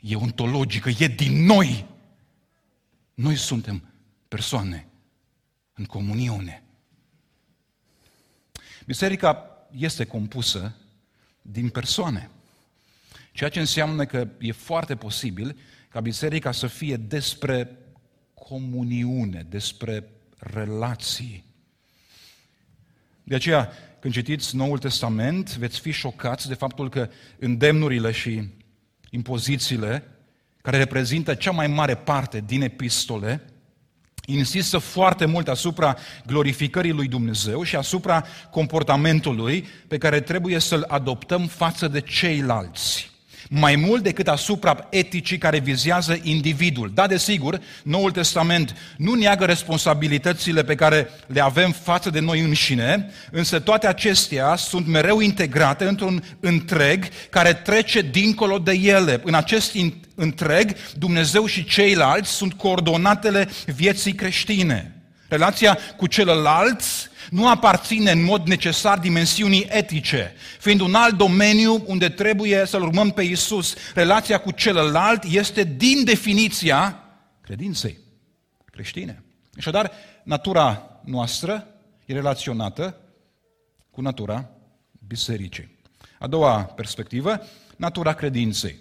e 0.00 0.14
ontologică, 0.14 0.88
e 0.98 1.06
din 1.06 1.44
noi. 1.44 1.86
Noi 3.14 3.36
suntem 3.36 3.91
persoane 4.32 4.86
în 5.74 5.84
comuniune. 5.84 6.62
Biserica 8.86 9.46
este 9.76 10.04
compusă 10.04 10.74
din 11.42 11.68
persoane. 11.68 12.30
Ceea 13.32 13.50
ce 13.50 13.60
înseamnă 13.60 14.04
că 14.04 14.28
e 14.38 14.52
foarte 14.52 14.96
posibil 14.96 15.56
ca 15.88 16.00
biserica 16.00 16.52
să 16.52 16.66
fie 16.66 16.96
despre 16.96 17.78
comuniune, 18.34 19.46
despre 19.48 20.08
relații. 20.38 21.44
De 23.22 23.34
aceea, 23.34 23.72
când 24.00 24.12
citiți 24.12 24.56
Noul 24.56 24.78
Testament, 24.78 25.56
veți 25.56 25.80
fi 25.80 25.90
șocați 25.90 26.48
de 26.48 26.54
faptul 26.54 26.88
că 26.88 27.10
îndemnurile 27.38 28.10
și 28.10 28.48
impozițiile, 29.10 30.04
care 30.62 30.76
reprezintă 30.76 31.34
cea 31.34 31.50
mai 31.50 31.66
mare 31.66 31.96
parte 31.96 32.40
din 32.40 32.62
epistole, 32.62 33.51
insistă 34.32 34.78
foarte 34.78 35.24
mult 35.24 35.48
asupra 35.48 35.96
glorificării 36.26 36.92
lui 36.92 37.08
Dumnezeu 37.08 37.62
și 37.62 37.76
asupra 37.76 38.24
comportamentului 38.50 39.66
pe 39.88 39.98
care 39.98 40.20
trebuie 40.20 40.58
să-l 40.58 40.84
adoptăm 40.88 41.46
față 41.46 41.88
de 41.88 42.00
ceilalți. 42.00 43.11
Mai 43.54 43.76
mult 43.76 44.02
decât 44.02 44.28
asupra 44.28 44.86
eticii 44.90 45.38
care 45.38 45.58
vizează 45.58 46.18
individul. 46.22 46.90
Da, 46.94 47.06
desigur, 47.06 47.60
Noul 47.82 48.10
Testament 48.10 48.76
nu 48.96 49.14
neagă 49.14 49.44
responsabilitățile 49.44 50.64
pe 50.64 50.74
care 50.74 51.08
le 51.26 51.42
avem 51.42 51.70
față 51.70 52.10
de 52.10 52.20
noi 52.20 52.40
înșine, 52.40 53.10
însă 53.30 53.58
toate 53.58 53.86
acestea 53.86 54.56
sunt 54.56 54.86
mereu 54.86 55.20
integrate 55.20 55.84
într-un 55.84 56.24
întreg 56.40 57.04
care 57.30 57.52
trece 57.52 58.00
dincolo 58.00 58.58
de 58.58 58.72
ele. 58.72 59.20
În 59.24 59.34
acest 59.34 59.76
întreg, 60.14 60.76
Dumnezeu 60.98 61.46
și 61.46 61.64
ceilalți 61.64 62.30
sunt 62.30 62.52
coordonatele 62.52 63.48
vieții 63.66 64.12
creștine. 64.12 64.96
Relația 65.28 65.78
cu 65.96 66.06
celălalt 66.06 66.82
nu 67.32 67.48
aparține 67.48 68.10
în 68.10 68.24
mod 68.24 68.46
necesar 68.46 68.98
dimensiunii 68.98 69.66
etice, 69.68 70.34
fiind 70.60 70.80
un 70.80 70.94
alt 70.94 71.16
domeniu 71.16 71.82
unde 71.86 72.08
trebuie 72.08 72.62
să-L 72.66 72.82
urmăm 72.82 73.10
pe 73.10 73.22
Isus. 73.22 73.74
Relația 73.94 74.38
cu 74.38 74.50
celălalt 74.50 75.24
este 75.24 75.64
din 75.64 76.04
definiția 76.04 77.04
credinței 77.40 77.98
creștine. 78.72 79.22
Așadar, 79.56 79.92
natura 80.24 81.00
noastră 81.04 81.66
e 82.06 82.12
relaționată 82.12 82.96
cu 83.90 84.00
natura 84.00 84.50
bisericii. 85.06 85.78
A 86.18 86.26
doua 86.26 86.62
perspectivă, 86.62 87.46
natura 87.76 88.12
credinței. 88.12 88.76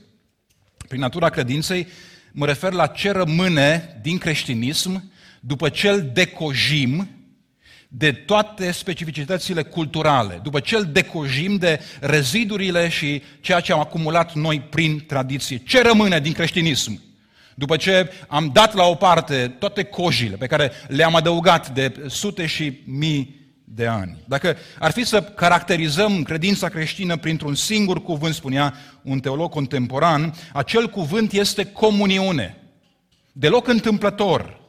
Prin 0.88 1.00
natura 1.00 1.30
credinței 1.30 1.88
mă 2.32 2.46
refer 2.46 2.72
la 2.72 2.88
ce 2.88 3.12
rămâne 3.12 4.00
din 4.02 4.18
creștinism 4.18 5.12
după 5.40 5.70
ce 5.70 5.90
îl 5.90 6.10
decojim 6.14 7.21
de 7.94 8.12
toate 8.12 8.72
specificitățile 8.72 9.64
culturale, 9.64 10.40
după 10.44 10.60
ce 10.60 10.76
îl 10.76 10.84
decojim 10.84 11.56
de 11.56 11.80
rezidurile 12.00 12.90
și 12.90 13.22
ceea 13.42 13.60
ce 13.60 13.74
am 13.74 13.80
acumulat 13.80 14.34
noi 14.34 14.62
prin 14.62 15.06
tradiție. 15.06 15.58
Ce 15.58 15.82
rămâne 15.82 16.20
din 16.20 16.34
creștinism? 16.34 17.02
După 17.56 17.76
ce 17.76 18.12
am 18.28 18.50
dat 18.54 18.74
la 18.74 18.84
o 18.84 18.96
parte 18.96 19.56
toate 19.60 19.84
cojile 19.84 20.36
pe 20.36 20.48
care 20.48 20.72
le-am 20.88 21.16
adăugat 21.16 21.70
de 21.70 22.06
sute 22.08 22.46
și 22.46 22.80
mii 22.86 23.40
de 23.64 23.88
ani. 23.88 24.18
Dacă 24.26 24.58
ar 24.80 24.92
fi 24.92 25.04
să 25.04 25.22
caracterizăm 25.22 26.24
credința 26.24 26.70
creștină 26.70 27.18
printr-un 27.18 27.56
singur 27.56 28.04
cuvânt, 28.04 28.34
spunea 28.34 28.74
un 29.02 29.20
teolog 29.20 29.52
contemporan, 29.52 30.34
acel 30.54 30.90
cuvânt 30.90 31.32
este 31.32 31.66
comuniune. 31.66 32.58
Deloc 33.32 33.68
întâmplător. 33.68 34.61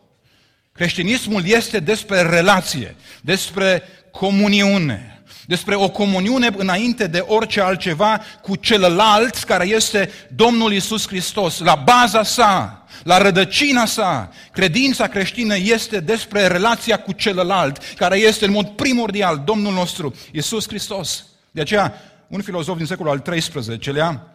Creștinismul 0.73 1.43
este 1.45 1.81
despre 1.81 2.23
relație, 2.23 2.97
despre 3.21 3.83
comuniune, 4.11 5.23
despre 5.47 5.75
o 5.75 5.89
comuniune 5.89 6.51
înainte 6.57 7.07
de 7.07 7.19
orice 7.19 7.61
altceva 7.61 8.21
cu 8.43 8.57
celălalt 8.57 9.35
care 9.35 9.67
este 9.67 10.11
Domnul 10.35 10.73
Isus 10.73 11.07
Hristos, 11.07 11.59
la 11.59 11.75
baza 11.75 12.23
sa, 12.23 12.87
la 13.03 13.19
rădăcina 13.19 13.85
sa. 13.85 14.31
Credința 14.53 15.07
creștină 15.07 15.57
este 15.57 16.01
despre 16.01 16.47
relația 16.47 17.01
cu 17.01 17.13
celălalt, 17.13 17.79
care 17.97 18.17
este 18.19 18.45
în 18.45 18.51
mod 18.51 18.69
primordial 18.69 19.43
Domnul 19.45 19.73
nostru, 19.73 20.15
Isus 20.33 20.69
Hristos. 20.69 21.27
De 21.51 21.61
aceea, 21.61 21.95
un 22.29 22.43
filozof 22.43 22.77
din 22.77 22.87
secolul 22.87 23.13
al 23.13 23.37
XIII-lea, 23.37 24.27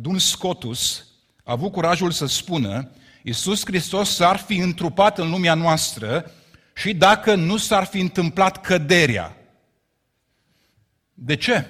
Duns 0.00 0.30
Scotus, 0.30 1.04
a 1.44 1.52
avut 1.52 1.72
curajul 1.72 2.10
să 2.10 2.26
spună 2.26 2.90
Iisus 3.22 3.62
Hristos 3.64 4.14
s-ar 4.14 4.36
fi 4.36 4.56
întrupat 4.56 5.18
în 5.18 5.30
lumea 5.30 5.54
noastră 5.54 6.30
și 6.74 6.94
dacă 6.94 7.34
nu 7.34 7.56
s-ar 7.56 7.84
fi 7.84 8.00
întâmplat 8.00 8.60
căderea. 8.60 9.36
De 11.14 11.36
ce? 11.36 11.66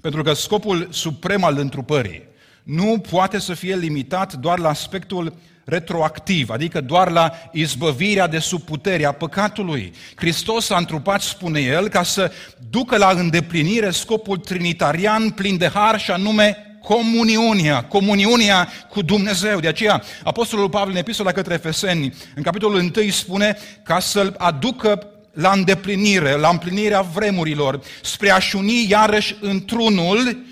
Pentru 0.00 0.22
că 0.22 0.32
scopul 0.32 0.88
suprem 0.90 1.44
al 1.44 1.58
întrupării 1.58 2.26
nu 2.62 2.98
poate 3.10 3.38
să 3.38 3.54
fie 3.54 3.76
limitat 3.76 4.32
doar 4.32 4.58
la 4.58 4.68
aspectul 4.68 5.34
retroactiv, 5.64 6.50
adică 6.50 6.80
doar 6.80 7.10
la 7.10 7.32
izbăvirea 7.52 8.26
de 8.26 8.38
sub 8.38 8.62
puterea 8.62 9.12
păcatului. 9.12 9.92
Hristos 10.14 10.70
a 10.70 10.76
întrupat, 10.76 11.20
spune 11.20 11.60
el, 11.60 11.88
ca 11.88 12.02
să 12.02 12.32
ducă 12.70 12.96
la 12.96 13.10
îndeplinire 13.10 13.90
scopul 13.90 14.36
trinitarian 14.36 15.30
plin 15.30 15.56
de 15.56 15.68
har 15.68 16.00
și 16.00 16.10
anume 16.10 16.67
comuniunea, 16.88 17.84
comuniunea 17.84 18.68
cu 18.88 19.02
Dumnezeu. 19.02 19.60
De 19.60 19.68
aceea, 19.68 20.02
Apostolul 20.24 20.68
Pavel 20.68 20.92
în 20.92 20.96
epistola 20.96 21.32
către 21.32 21.54
Efeseni, 21.54 22.14
în 22.34 22.42
capitolul 22.42 22.92
1 22.96 23.10
spune 23.10 23.58
ca 23.82 24.00
să-l 24.00 24.34
aducă 24.38 25.06
la 25.32 25.50
îndeplinire, 25.50 26.32
la 26.36 26.48
împlinirea 26.48 27.00
vremurilor, 27.00 27.80
spre 28.02 28.30
a-și 28.30 28.56
uni 28.56 28.90
iarăși 28.90 29.36
într-unul, 29.40 30.44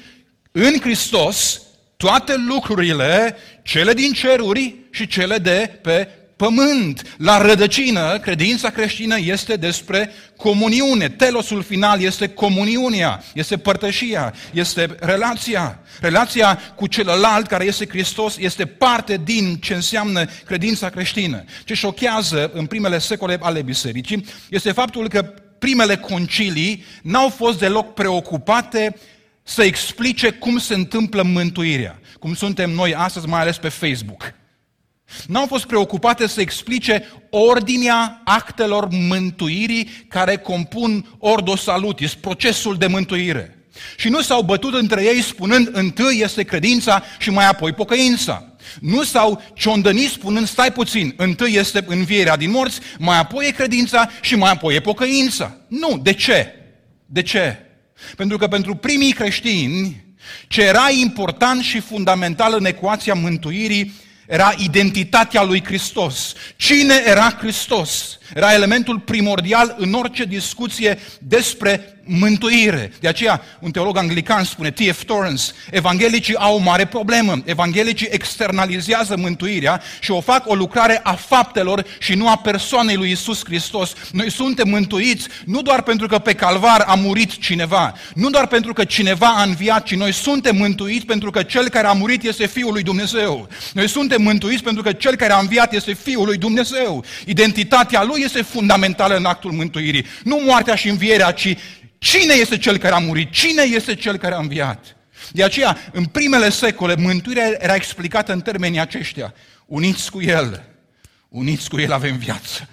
în 0.52 0.81
Hristos, 0.81 1.62
toate 1.97 2.35
lucrurile, 2.49 3.37
cele 3.62 3.93
din 3.93 4.12
ceruri 4.12 4.75
și 4.90 5.07
cele 5.07 5.38
de 5.38 5.78
pe 5.83 6.09
pământ. 6.37 7.14
La 7.19 7.38
rădăcină, 7.38 8.19
credința 8.19 8.71
creștină 8.71 9.19
este 9.19 9.55
despre 9.57 10.11
comuniune. 10.37 11.09
Telosul 11.09 11.62
final 11.62 12.00
este 12.00 12.28
comuniunea, 12.28 13.25
este 13.35 13.57
părtășia, 13.57 14.35
este 14.52 14.97
relația. 15.00 15.78
Relația 16.00 16.59
cu 16.75 16.87
celălalt 16.87 17.47
care 17.47 17.64
este 17.64 17.88
Hristos 17.88 18.37
este 18.37 18.66
parte 18.66 19.21
din 19.25 19.57
ce 19.57 19.75
înseamnă 19.75 20.25
credința 20.45 20.88
creștină. 20.88 21.45
Ce 21.64 21.75
șochează 21.75 22.50
în 22.55 22.66
primele 22.66 22.99
secole 22.99 23.38
ale 23.40 23.62
bisericii 23.62 24.26
este 24.49 24.73
faptul 24.73 25.09
că 25.09 25.23
primele 25.59 25.97
concilii 25.97 26.85
n-au 27.02 27.28
fost 27.28 27.59
deloc 27.59 27.95
preocupate 27.95 28.97
să 29.43 29.62
explice 29.62 30.31
cum 30.31 30.59
se 30.59 30.75
întâmplă 30.75 31.23
mântuirea, 31.23 31.99
cum 32.19 32.35
suntem 32.35 32.71
noi 32.71 32.95
astăzi, 32.95 33.26
mai 33.26 33.40
ales 33.40 33.59
pe 33.59 33.69
Facebook. 33.69 34.35
N-au 35.27 35.47
fost 35.47 35.65
preocupate 35.65 36.27
să 36.27 36.41
explice 36.41 37.09
ordinea 37.31 38.21
actelor 38.25 38.89
mântuirii 38.91 40.07
care 40.09 40.37
compun 40.37 41.07
ordo 41.19 41.57
salutis, 41.57 42.15
procesul 42.15 42.77
de 42.77 42.87
mântuire. 42.87 43.51
Și 43.97 44.09
nu 44.09 44.21
s-au 44.21 44.43
bătut 44.43 44.75
între 44.75 45.05
ei 45.05 45.23
spunând 45.23 45.69
întâi 45.73 46.21
este 46.23 46.43
credința 46.43 47.03
și 47.19 47.31
mai 47.31 47.47
apoi 47.47 47.73
pocăința. 47.73 48.45
Nu 48.81 49.03
s-au 49.03 49.43
ciondănit 49.55 50.11
spunând 50.11 50.47
stai 50.47 50.73
puțin, 50.73 51.15
întâi 51.17 51.55
este 51.55 51.85
învierea 51.87 52.37
din 52.37 52.51
morți, 52.51 52.81
mai 52.99 53.19
apoi 53.19 53.47
e 53.47 53.51
credința 53.51 54.11
și 54.21 54.35
mai 54.35 54.51
apoi 54.51 54.75
e 54.75 54.81
pocăința. 54.81 55.57
Nu, 55.69 55.99
de 56.03 56.13
ce? 56.13 56.55
De 57.07 57.23
ce? 57.23 57.57
Pentru 58.17 58.37
că 58.37 58.47
pentru 58.47 58.75
primii 58.75 59.13
creștini, 59.13 60.05
ce 60.49 60.63
era 60.63 60.91
important 61.01 61.63
și 61.63 61.81
fundamental 61.81 62.55
în 62.59 62.65
ecuația 62.65 63.15
mântuirii 63.15 63.95
era 64.26 64.54
identitatea 64.59 65.42
lui 65.42 65.62
Hristos. 65.66 66.35
Cine 66.56 67.04
era 67.04 67.38
Hristos? 67.40 68.18
Era 68.35 68.52
elementul 68.52 68.99
primordial 68.99 69.75
în 69.78 69.92
orice 69.92 70.25
discuție 70.25 70.99
despre 71.18 71.97
mântuire. 72.06 72.92
De 73.00 73.09
aceea, 73.09 73.42
un 73.61 73.71
teolog 73.71 73.97
anglican 73.97 74.45
spune, 74.45 74.71
T.F. 74.71 75.04
Torrance, 75.04 75.45
evanghelicii 75.71 76.37
au 76.37 76.54
o 76.54 76.59
mare 76.59 76.87
problemă. 76.87 77.42
Evanghelicii 77.45 78.09
externalizează 78.11 79.16
mântuirea 79.16 79.83
și 80.00 80.11
o 80.11 80.21
fac 80.21 80.49
o 80.49 80.54
lucrare 80.54 81.00
a 81.02 81.12
faptelor 81.12 81.87
și 81.99 82.14
nu 82.14 82.28
a 82.28 82.37
persoanei 82.37 82.97
lui 82.97 83.11
Isus 83.11 83.45
Hristos. 83.45 83.92
Noi 84.12 84.30
suntem 84.30 84.68
mântuiți 84.68 85.28
nu 85.45 85.62
doar 85.62 85.83
pentru 85.83 86.06
că 86.06 86.18
pe 86.18 86.33
calvar 86.33 86.85
a 86.87 86.95
murit 86.95 87.38
cineva, 87.38 87.95
nu 88.14 88.30
doar 88.30 88.47
pentru 88.47 88.73
că 88.73 88.85
cineva 88.85 89.26
a 89.26 89.42
înviat, 89.42 89.85
ci 89.85 89.95
noi 89.95 90.12
suntem 90.12 90.56
mântuiți 90.56 91.06
pentru 91.06 91.30
că 91.30 91.42
cel 91.42 91.68
care 91.68 91.87
a 91.87 91.92
murit 91.92 92.23
este 92.23 92.47
Fiul 92.47 92.73
lui 92.73 92.83
Dumnezeu. 92.83 93.49
Noi 93.73 93.88
suntem 93.88 94.23
mântuiți 94.23 94.62
pentru 94.62 94.83
că 94.83 94.92
cel 94.92 95.16
care 95.16 95.33
a 95.33 95.38
înviat 95.38 95.73
este 95.73 95.92
Fiul 95.92 96.26
lui 96.26 96.37
Dumnezeu. 96.37 97.04
Identitatea 97.25 98.02
lui 98.02 98.15
este 98.16 98.42
fundamentală 98.42 99.16
în 99.16 99.25
actul 99.25 99.52
mântuirii. 99.52 100.06
Nu 100.25 100.40
moartea 100.44 100.75
și 100.75 100.88
învierea, 100.88 101.30
ci 101.30 101.56
Cine 101.99 102.35
este 102.35 102.58
cel 102.58 102.78
care 102.78 102.94
a 102.94 102.99
murit? 102.99 103.30
Cine 103.30 103.62
este 103.62 103.94
cel 103.94 104.16
care 104.16 104.35
a 104.35 104.38
înviat? 104.38 104.96
De 105.32 105.44
aceea, 105.44 105.78
în 105.92 106.04
primele 106.04 106.49
secole, 106.49 106.96
mântuirea 106.96 107.56
era 107.58 107.75
explicată 107.75 108.32
în 108.32 108.40
termenii 108.40 108.80
aceștia. 108.80 109.35
Uniți 109.66 110.11
cu 110.11 110.23
El, 110.23 110.64
uniți 111.28 111.68
cu 111.68 111.80
El 111.80 111.92
avem 111.92 112.16
viață. 112.16 112.68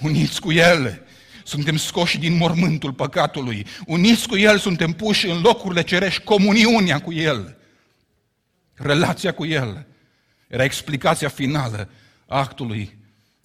Uniți 0.00 0.40
cu 0.40 0.52
El, 0.52 1.02
suntem 1.44 1.76
scoși 1.76 2.18
din 2.18 2.36
mormântul 2.36 2.92
păcatului. 2.92 3.66
Uniți 3.86 4.28
cu 4.28 4.36
El, 4.36 4.58
suntem 4.58 4.92
puși 4.92 5.26
în 5.26 5.40
locurile 5.40 5.82
cerești, 5.82 6.22
comuniunea 6.22 7.00
cu 7.00 7.12
El. 7.12 7.56
Relația 8.74 9.32
cu 9.32 9.46
El 9.46 9.86
era 10.48 10.64
explicația 10.64 11.28
finală 11.28 11.88
a 12.26 12.38
actului 12.38 12.98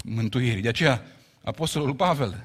mântuirii. 0.03 0.61
De 0.61 0.67
aceea, 0.67 1.05
Apostolul 1.47 1.93
Pavel, 1.93 2.43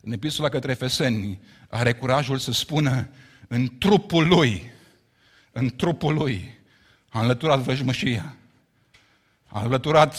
în 0.00 0.12
epistola 0.12 0.48
către 0.48 0.70
Efeseni, 0.70 1.40
are 1.68 1.92
curajul 1.92 2.38
să 2.38 2.52
spună 2.52 3.08
în 3.48 3.70
trupul 3.78 4.26
lui, 4.26 4.70
în 5.52 5.70
trupul 5.76 6.14
lui, 6.14 6.58
a 7.08 7.20
înlăturat 7.20 7.58
vrăjmășia, 7.58 8.36
a 9.46 9.62
înlăturat 9.62 10.16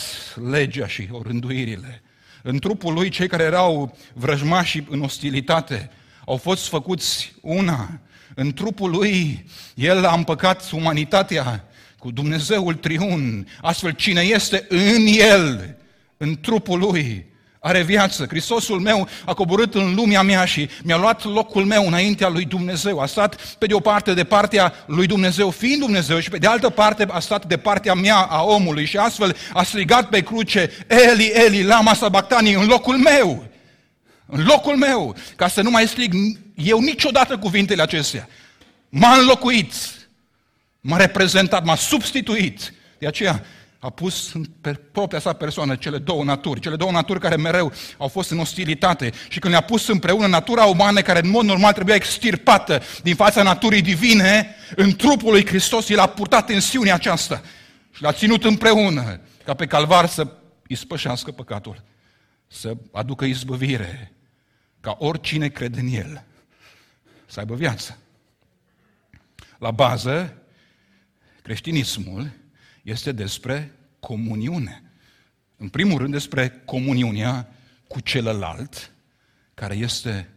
legea 0.49 0.87
și 0.87 1.07
orânduirile. 1.11 2.01
În 2.43 2.59
trupul 2.59 2.93
lui, 2.93 3.09
cei 3.09 3.27
care 3.27 3.43
erau 3.43 3.97
vrăjmași 4.13 4.83
în 4.89 5.01
ostilitate 5.01 5.91
au 6.25 6.37
fost 6.37 6.67
făcuți 6.67 7.33
una. 7.41 7.99
În 8.35 8.53
trupul 8.53 8.89
lui, 8.89 9.45
el 9.75 10.05
a 10.05 10.13
împăcat 10.13 10.71
umanitatea 10.71 11.67
cu 11.97 12.11
Dumnezeul 12.11 12.73
triun. 12.73 13.47
Astfel, 13.61 13.91
cine 13.91 14.21
este 14.21 14.65
în 14.69 15.05
el, 15.05 15.77
în 16.17 16.39
trupul 16.39 16.79
lui, 16.79 17.28
are 17.59 17.81
viață. 17.81 18.25
Hristosul 18.29 18.79
meu 18.79 19.07
a 19.25 19.33
coborât 19.33 19.75
în 19.75 19.95
lumea 19.95 20.21
mea 20.21 20.45
și 20.45 20.69
mi-a 20.83 20.97
luat 20.97 21.23
locul 21.23 21.65
meu 21.65 21.87
înaintea 21.87 22.27
lui 22.27 22.45
Dumnezeu. 22.45 22.99
A 22.99 23.05
stat 23.05 23.55
pe 23.57 23.65
de 23.65 23.73
o 23.73 23.79
parte 23.79 24.13
de 24.13 24.23
partea 24.23 24.73
lui 24.85 25.07
Dumnezeu, 25.07 25.49
fiind 25.49 25.79
Dumnezeu, 25.79 26.19
și 26.19 26.29
pe 26.29 26.37
de 26.37 26.47
altă 26.47 26.69
parte 26.69 27.05
a 27.09 27.19
stat 27.19 27.45
de 27.45 27.57
partea 27.57 27.93
mea 27.93 28.15
a 28.15 28.43
omului 28.43 28.85
și 28.85 28.97
astfel 28.97 29.35
a 29.53 29.63
strigat 29.63 30.09
pe 30.09 30.21
cruce, 30.21 30.71
Eli, 30.87 31.25
Eli, 31.25 31.63
lama 31.63 31.93
sabactani, 31.93 32.53
în 32.53 32.65
locul 32.65 32.97
meu. 32.97 33.47
În 34.25 34.45
locul 34.45 34.75
meu, 34.75 35.15
ca 35.35 35.47
să 35.47 35.61
nu 35.61 35.69
mai 35.69 35.87
strig 35.87 36.13
eu 36.55 36.79
niciodată 36.79 37.37
cuvintele 37.37 37.81
acestea. 37.81 38.29
M-a 38.89 39.17
înlocuit, 39.17 39.73
m-a 40.81 40.97
reprezentat, 40.97 41.63
m-a 41.63 41.75
substituit. 41.75 42.73
De 42.97 43.07
aceea, 43.07 43.45
a 43.79 43.89
pus 43.89 44.31
pe 44.61 44.73
propria 44.73 45.19
sa 45.19 45.33
persoană 45.33 45.75
cele 45.75 45.97
două 45.97 46.23
naturi, 46.23 46.59
cele 46.59 46.75
două 46.75 46.91
naturi 46.91 47.19
care 47.19 47.35
mereu 47.35 47.73
au 47.97 48.07
fost 48.07 48.31
în 48.31 48.39
ostilitate 48.39 49.11
și 49.29 49.39
când 49.39 49.53
le-a 49.53 49.61
pus 49.61 49.87
împreună 49.87 50.27
natura 50.27 50.65
umană 50.65 51.01
care 51.01 51.19
în 51.19 51.29
mod 51.29 51.45
normal 51.45 51.73
trebuia 51.73 51.95
extirpată 51.95 52.81
din 53.03 53.15
fața 53.15 53.43
naturii 53.43 53.81
divine, 53.81 54.55
în 54.75 54.95
trupul 54.95 55.31
lui 55.31 55.45
Hristos 55.45 55.89
el 55.89 55.99
a 55.99 56.07
purtat 56.07 56.45
tensiunea 56.45 56.93
aceasta 56.93 57.41
și 57.91 58.01
l-a 58.01 58.11
ținut 58.11 58.43
împreună 58.43 59.21
ca 59.43 59.53
pe 59.53 59.65
calvar 59.65 60.05
să 60.05 60.27
ispășească 60.67 61.31
păcatul, 61.31 61.83
să 62.47 62.73
aducă 62.91 63.25
izbăvire, 63.25 64.11
ca 64.81 64.95
oricine 64.99 65.47
crede 65.47 65.79
în 65.79 65.87
el 65.87 66.23
să 67.25 67.39
aibă 67.39 67.55
viață. 67.55 67.97
La 69.57 69.71
bază, 69.71 70.37
creștinismul 71.41 72.38
este 72.89 73.11
despre 73.11 73.75
comuniune. 73.99 74.83
În 75.57 75.69
primul 75.69 75.97
rând 75.97 76.11
despre 76.11 76.61
comuniunea 76.65 77.53
cu 77.87 77.99
celălalt, 77.99 78.91
care 79.53 79.75
este 79.75 80.29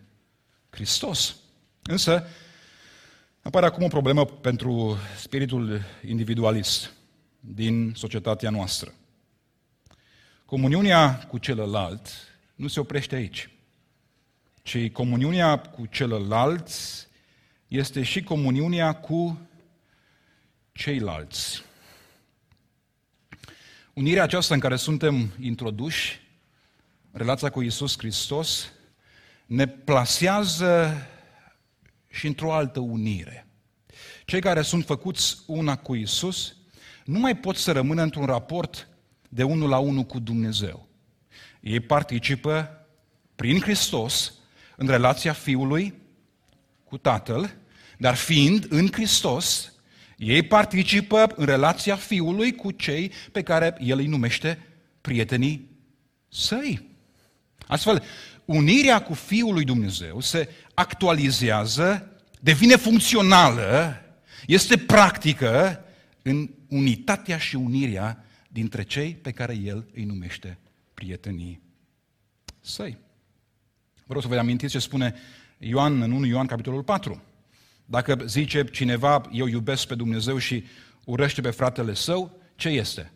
Hristos. 0.71 1.37
Însă, 1.83 2.27
apare 3.43 3.67
acum 3.67 3.85
o 3.85 3.89
problemă 3.89 4.25
pentru 4.25 4.97
spiritul 5.19 5.81
individualist 6.07 6.93
din 7.41 7.93
societatea 7.97 8.51
noastră. 8.51 8.95
Comuniunea 10.45 11.19
cu 11.19 11.39
celălalt 11.39 12.09
nu 12.55 12.69
se 12.69 12.81
oprește 12.81 13.15
aici, 13.15 13.51
ci 14.63 14.91
comuniunea 14.91 15.59
cu 15.59 15.87
celălalt 15.87 16.71
este 17.69 18.03
și 18.03 18.23
comuniunea 18.23 18.93
cu 18.93 19.49
ceilalți. 20.73 21.63
Unirea 23.93 24.23
aceasta 24.23 24.55
în 24.55 24.61
care 24.61 24.77
suntem 24.77 25.33
introduși, 25.41 26.21
relația 27.11 27.51
cu 27.51 27.63
Isus 27.63 27.99
Hristos, 27.99 28.73
ne 29.47 29.67
plasează 29.67 31.07
și 32.11 32.27
într-o 32.27 32.53
altă 32.53 32.81
unire. 32.81 33.47
Cei 34.25 34.41
care 34.41 34.63
sunt 34.63 34.85
făcuți 34.85 35.39
una 35.47 35.77
cu 35.77 35.95
Isus 35.95 36.57
nu 37.05 37.19
mai 37.19 37.37
pot 37.37 37.57
să 37.57 37.73
rămână 37.73 38.03
într-un 38.03 38.25
raport 38.25 38.89
de 39.29 39.43
unul 39.43 39.69
la 39.69 39.79
unul 39.79 40.03
cu 40.03 40.19
Dumnezeu. 40.19 40.89
Ei 41.61 41.81
participă 41.81 42.87
prin 43.35 43.61
Hristos 43.61 44.35
în 44.77 44.87
relația 44.87 45.33
Fiului 45.33 45.95
cu 46.85 46.99
Tatăl, 46.99 47.55
dar 47.99 48.15
fiind 48.15 48.67
în 48.69 48.93
Hristos, 48.93 49.72
ei 50.23 50.43
participă 50.43 51.33
în 51.37 51.45
relația 51.45 51.97
fiului 51.97 52.55
cu 52.55 52.71
cei 52.71 53.13
pe 53.33 53.43
care 53.43 53.77
el 53.81 53.99
îi 53.99 54.07
numește 54.07 54.59
prietenii 55.01 55.71
săi. 56.29 56.89
Astfel, 57.67 58.03
unirea 58.45 59.03
cu 59.03 59.15
Fiul 59.15 59.53
lui 59.53 59.65
Dumnezeu 59.65 60.21
se 60.21 60.49
actualizează, 60.75 62.17
devine 62.41 62.77
funcțională, 62.77 63.97
este 64.47 64.77
practică 64.77 65.85
în 66.23 66.51
unitatea 66.69 67.39
și 67.39 67.57
unirea 67.57 68.25
dintre 68.49 68.83
cei 68.83 69.15
pe 69.15 69.31
care 69.31 69.55
el 69.55 69.89
îi 69.95 70.05
numește 70.05 70.59
prietenii 70.95 71.61
săi. 72.61 72.99
Vreau 74.05 74.21
să 74.21 74.29
vă 74.29 74.37
amintiți 74.37 74.73
ce 74.73 74.79
spune 74.79 75.15
Ioan 75.59 76.03
în 76.03 76.13
1 76.13 76.27
Ioan, 76.27 76.47
capitolul 76.47 76.83
4. 76.83 77.23
Dacă 77.85 78.17
zice 78.27 78.65
cineva, 78.65 79.29
eu 79.33 79.47
iubesc 79.47 79.87
pe 79.87 79.95
Dumnezeu 79.95 80.39
și 80.39 80.65
urăște 81.05 81.41
pe 81.41 81.51
fratele 81.51 81.95
său, 81.95 82.41
ce 82.57 82.69
este? 82.69 83.13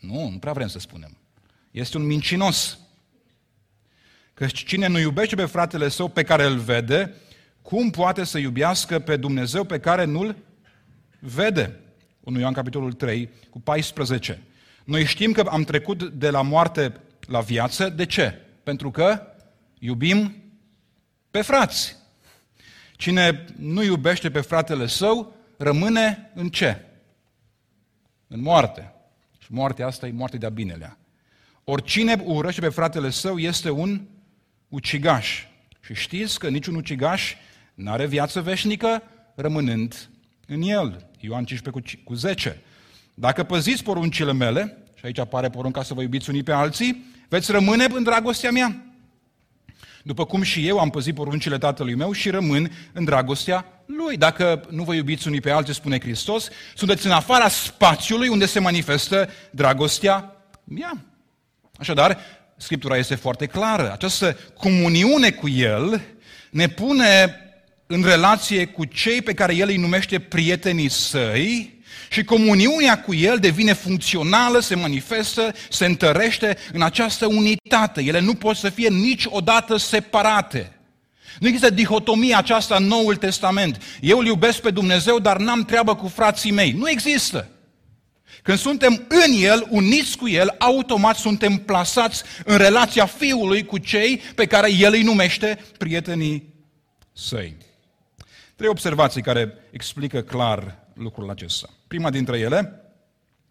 Nu, 0.00 0.28
nu 0.28 0.38
prea 0.38 0.52
vrem 0.52 0.68
să 0.68 0.78
spunem. 0.78 1.16
Este 1.70 1.96
un 1.96 2.06
mincinos. 2.06 2.78
Că 4.34 4.46
cine 4.46 4.86
nu 4.86 4.98
iubește 4.98 5.34
pe 5.34 5.44
fratele 5.44 5.88
său 5.88 6.08
pe 6.08 6.22
care 6.22 6.44
îl 6.44 6.58
vede, 6.58 7.14
cum 7.62 7.90
poate 7.90 8.24
să 8.24 8.38
iubească 8.38 8.98
pe 8.98 9.16
Dumnezeu 9.16 9.64
pe 9.64 9.80
care 9.80 10.04
nu-l 10.04 10.36
vede? 11.18 11.80
1 12.20 12.38
Ioan 12.38 12.52
capitolul 12.52 12.92
3 12.92 13.28
cu 13.50 13.60
14. 13.60 14.42
Noi 14.84 15.04
știm 15.04 15.32
că 15.32 15.40
am 15.40 15.62
trecut 15.62 16.02
de 16.02 16.30
la 16.30 16.42
moarte 16.42 16.92
la 17.20 17.40
viață. 17.40 17.88
De 17.88 18.06
ce? 18.06 18.40
Pentru 18.62 18.90
că 18.90 19.22
iubim 19.78 20.42
pe 21.30 21.42
frați. 21.42 21.96
Cine 22.96 23.44
nu 23.58 23.82
iubește 23.82 24.30
pe 24.30 24.40
fratele 24.40 24.86
său, 24.86 25.36
rămâne 25.56 26.30
în 26.34 26.48
ce? 26.48 26.84
În 28.26 28.40
moarte. 28.40 28.92
Și 29.38 29.52
moartea 29.52 29.86
asta 29.86 30.06
e 30.06 30.12
moarte 30.12 30.36
de-a 30.36 30.48
binelea. 30.48 30.98
Oricine 31.64 32.22
urăște 32.24 32.60
pe 32.60 32.68
fratele 32.68 33.10
său 33.10 33.38
este 33.38 33.70
un 33.70 34.00
ucigaș. 34.68 35.44
Și 35.80 35.94
știți 35.94 36.38
că 36.38 36.48
niciun 36.48 36.74
ucigaș 36.74 37.34
nu 37.74 37.90
are 37.90 38.06
viață 38.06 38.40
veșnică 38.40 39.02
rămânând 39.34 40.08
în 40.46 40.62
el. 40.62 41.10
Ioan 41.20 41.44
15 41.44 41.96
cu 42.04 42.14
10. 42.14 42.60
Dacă 43.14 43.42
păziți 43.42 43.82
poruncile 43.82 44.32
mele, 44.32 44.78
și 44.94 45.04
aici 45.04 45.18
apare 45.18 45.50
porunca 45.50 45.82
să 45.82 45.94
vă 45.94 46.02
iubiți 46.02 46.30
unii 46.30 46.42
pe 46.42 46.52
alții, 46.52 47.04
veți 47.28 47.52
rămâne 47.52 47.86
în 47.92 48.02
dragostea 48.02 48.50
mea. 48.50 48.85
După 50.06 50.24
cum 50.24 50.42
și 50.42 50.66
eu 50.66 50.78
am 50.78 50.90
păzit 50.90 51.14
poruncile 51.14 51.58
tatălui 51.58 51.94
meu 51.94 52.12
și 52.12 52.30
rămân 52.30 52.70
în 52.92 53.04
dragostea 53.04 53.64
lui. 53.86 54.16
Dacă 54.16 54.64
nu 54.70 54.82
vă 54.82 54.94
iubiți 54.94 55.26
unii 55.26 55.40
pe 55.40 55.50
alții, 55.50 55.74
spune 55.74 56.00
Hristos, 56.00 56.48
sunteți 56.74 57.06
în 57.06 57.12
afara 57.12 57.48
spațiului 57.48 58.28
unde 58.28 58.46
se 58.46 58.58
manifestă 58.58 59.30
dragostea 59.50 60.36
mea. 60.64 61.04
Așadar, 61.78 62.18
Scriptura 62.56 62.96
este 62.96 63.14
foarte 63.14 63.46
clară. 63.46 63.92
Această 63.92 64.38
comuniune 64.58 65.30
cu 65.30 65.48
El 65.48 66.00
ne 66.50 66.68
pune 66.68 67.40
în 67.86 68.02
relație 68.02 68.64
cu 68.64 68.84
cei 68.84 69.22
pe 69.22 69.34
care 69.34 69.54
El 69.54 69.68
îi 69.68 69.76
numește 69.76 70.18
prietenii 70.18 70.88
săi 70.88 71.75
și 72.10 72.24
comuniunea 72.24 73.00
cu 73.00 73.14
El 73.14 73.38
devine 73.38 73.72
funcțională, 73.72 74.60
se 74.60 74.74
manifestă, 74.74 75.54
se 75.70 75.84
întărește 75.84 76.56
în 76.72 76.82
această 76.82 77.26
unitate. 77.26 78.02
Ele 78.02 78.20
nu 78.20 78.34
pot 78.34 78.56
să 78.56 78.68
fie 78.68 78.88
niciodată 78.88 79.76
separate. 79.76 80.70
Nu 81.38 81.46
există 81.46 81.70
dihotomia 81.70 82.38
aceasta 82.38 82.76
în 82.76 82.84
Noul 82.84 83.16
Testament. 83.16 83.82
Eu 84.00 84.18
îl 84.18 84.26
iubesc 84.26 84.60
pe 84.60 84.70
Dumnezeu, 84.70 85.18
dar 85.18 85.38
n-am 85.38 85.64
treabă 85.64 85.96
cu 85.96 86.08
frații 86.08 86.50
mei. 86.50 86.72
Nu 86.72 86.90
există. 86.90 87.48
Când 88.42 88.58
suntem 88.58 89.06
în 89.08 89.32
El, 89.42 89.66
uniți 89.70 90.16
cu 90.16 90.28
El, 90.28 90.54
automat 90.58 91.16
suntem 91.16 91.56
plasați 91.56 92.22
în 92.44 92.56
relația 92.56 93.06
Fiului 93.06 93.64
cu 93.64 93.78
cei 93.78 94.22
pe 94.34 94.46
care 94.46 94.72
El 94.72 94.92
îi 94.92 95.02
numește 95.02 95.64
prietenii 95.78 96.54
săi. 97.12 97.56
Trei 98.56 98.68
observații 98.68 99.22
care 99.22 99.54
explică 99.70 100.20
clar 100.20 100.85
lucrul 100.96 101.30
acesta. 101.30 101.68
Prima 101.88 102.10
dintre 102.10 102.38
ele, 102.38 102.80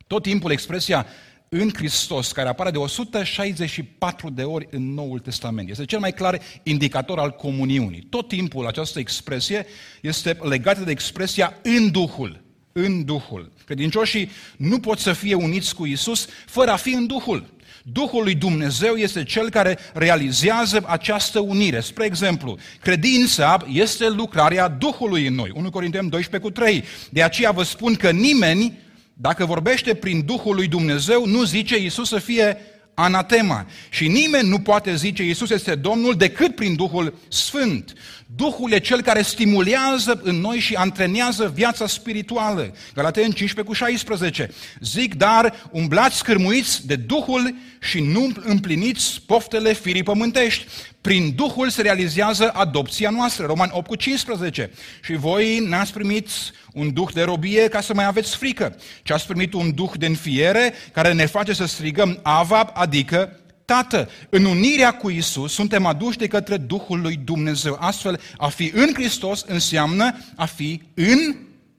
tot 0.08 0.24
timpul 0.24 0.52
expresia 0.52 1.06
în 1.50 1.70
Hristos, 1.74 2.32
care 2.32 2.50
apare 2.50 2.72
de 2.72 2.78
164 2.78 4.30
de 4.30 4.44
ori 4.44 4.68
în 4.72 4.94
Noul 4.94 5.20
Testament. 5.20 5.70
Este 5.70 5.86
cel 5.86 6.00
mai 6.00 6.14
clar 6.14 6.40
indicator 6.64 7.20
al 7.20 7.32
comuniunii. 7.32 8.08
Tot 8.10 8.28
timpul 8.28 8.68
această 8.68 9.00
expresie 9.00 9.66
este 10.02 10.38
legată 10.42 10.82
de 10.82 10.92
expresia 10.92 11.60
în 11.64 11.92
Duhul. 11.92 12.44
În 12.72 13.06
Duhul. 13.06 13.52
Credincioșii 13.66 14.30
nu 14.58 14.80
pot 14.80 15.00
să 15.00 15.14
fie 15.14 15.34
uniți 15.34 15.76
cu 15.76 15.86
Isus 15.86 16.28
fără 16.46 16.72
a 16.72 16.76
fi 16.76 16.94
în 16.94 17.06
Duhul. 17.08 17.54
Duhul 17.92 18.24
lui 18.24 18.36
Dumnezeu 18.36 18.96
este 18.96 19.24
cel 19.24 19.50
care 19.50 19.78
realizează 19.94 20.84
această 20.88 21.40
unire. 21.40 21.80
Spre 21.80 22.06
exemplu, 22.06 22.58
credința 22.82 23.66
este 23.72 24.10
lucrarea 24.10 24.68
Duhului 24.68 25.28
în 25.28 25.34
noi. 25.34 25.52
1 25.54 25.70
Corinteni 25.70 26.10
12 26.10 26.50
cu 26.50 26.60
3. 26.60 26.84
De 27.10 27.24
aceea 27.24 27.52
vă 27.52 27.64
spun 27.64 27.96
că 27.96 28.12
nimeni, 28.12 28.80
dacă 29.14 29.46
vorbește 29.46 29.94
prin 29.94 30.26
Duhul 30.26 30.56
lui 30.56 30.68
Dumnezeu, 30.68 31.26
nu 31.26 31.44
zice 31.44 31.78
Iisus 31.78 32.08
să 32.08 32.20
fie 32.20 32.58
anatema. 32.96 33.66
Și 33.90 34.08
nimeni 34.08 34.50
nu 34.50 34.60
poate 34.60 34.96
zice 34.96 35.24
Iisus 35.24 35.50
este 35.50 35.76
Domnul 35.76 36.16
decât 36.16 36.56
prin 36.56 36.76
Duhul 36.76 37.14
Sfânt. 37.28 37.94
Duhul 38.36 38.72
e 38.72 38.80
cel 38.80 39.02
care 39.02 39.22
stimulează 39.22 40.20
în 40.24 40.36
noi 40.36 40.60
și 40.60 40.76
antrenează 40.76 41.52
viața 41.54 41.88
spirituală. 41.88 42.76
Galaten 42.94 43.32
15 43.32 43.62
cu 43.62 43.74
16. 43.74 44.50
Zic, 44.80 45.16
dar 45.16 45.70
umblați 45.72 46.18
scârmuiți 46.18 46.88
de 46.88 46.96
Duhul 46.96 47.56
și 47.82 48.00
nu 48.00 48.32
împliniți 48.44 49.22
poftele 49.26 49.74
firii 49.74 50.04
pământești. 50.04 50.66
Prin 51.02 51.34
Duhul 51.36 51.70
se 51.70 51.82
realizează 51.82 52.50
adopția 52.50 53.10
noastră. 53.10 53.46
Roman 53.46 53.70
8 53.74 53.88
cu 53.88 53.96
15. 53.96 54.72
Și 55.04 55.16
voi 55.16 55.60
n-ați 55.60 55.94
primit 55.94 56.28
un 56.76 56.94
duh 56.94 57.12
de 57.14 57.22
robie 57.24 57.68
ca 57.68 57.82
să 57.82 57.94
mai 57.94 58.06
aveți 58.06 58.36
frică, 58.36 58.76
ci 59.04 59.12
ați 59.12 59.28
primit 59.28 59.54
un 59.54 59.74
duh 59.74 59.92
de 59.98 60.06
înfiere 60.06 60.74
care 60.92 61.14
ne 61.14 61.26
face 61.26 61.54
să 61.54 61.66
strigăm 61.66 62.20
Ava, 62.24 62.62
adică 62.62 63.40
Tată, 63.66 64.10
în 64.30 64.46
unirea 64.46 64.98
cu 64.98 65.10
Isus 65.10 65.54
suntem 65.54 65.86
aduși 65.86 66.18
de 66.18 66.28
către 66.28 66.58
Duhul 66.58 67.02
lui 67.02 67.16
Dumnezeu. 67.16 67.78
Astfel, 67.80 68.20
a 68.38 68.48
fi 68.48 68.72
în 68.74 68.90
Hristos 68.94 69.44
înseamnă 69.48 70.18
a 70.36 70.46
fi 70.46 70.82
în 70.94 71.36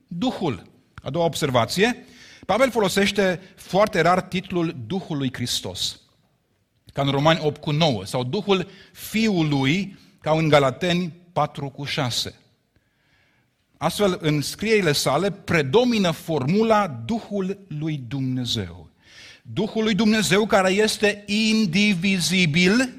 Duhul. 0.06 0.62
A 1.02 1.10
doua 1.10 1.24
observație, 1.24 2.04
Pavel 2.46 2.70
folosește 2.70 3.40
foarte 3.56 4.00
rar 4.00 4.22
titlul 4.22 4.76
Duhului 4.86 5.30
Hristos, 5.32 6.00
ca 6.92 7.02
în 7.02 7.10
Romani 7.10 7.40
8 7.42 7.60
cu 7.60 7.70
9, 7.70 8.04
sau 8.04 8.24
Duhul 8.24 8.68
Fiului, 8.92 9.98
ca 10.20 10.30
în 10.30 10.48
Galateni 10.48 11.12
4 11.32 11.68
cu 11.68 11.84
6. 11.84 12.34
Astfel, 13.78 14.18
în 14.20 14.40
scrierile 14.40 14.92
sale 14.92 15.30
predomină 15.30 16.10
formula 16.10 17.02
Duhul 17.06 17.58
lui 17.78 18.00
Dumnezeu. 18.08 18.90
Duhul 19.42 19.82
lui 19.82 19.94
Dumnezeu 19.94 20.46
care 20.46 20.70
este 20.70 21.22
indivizibil 21.26 22.94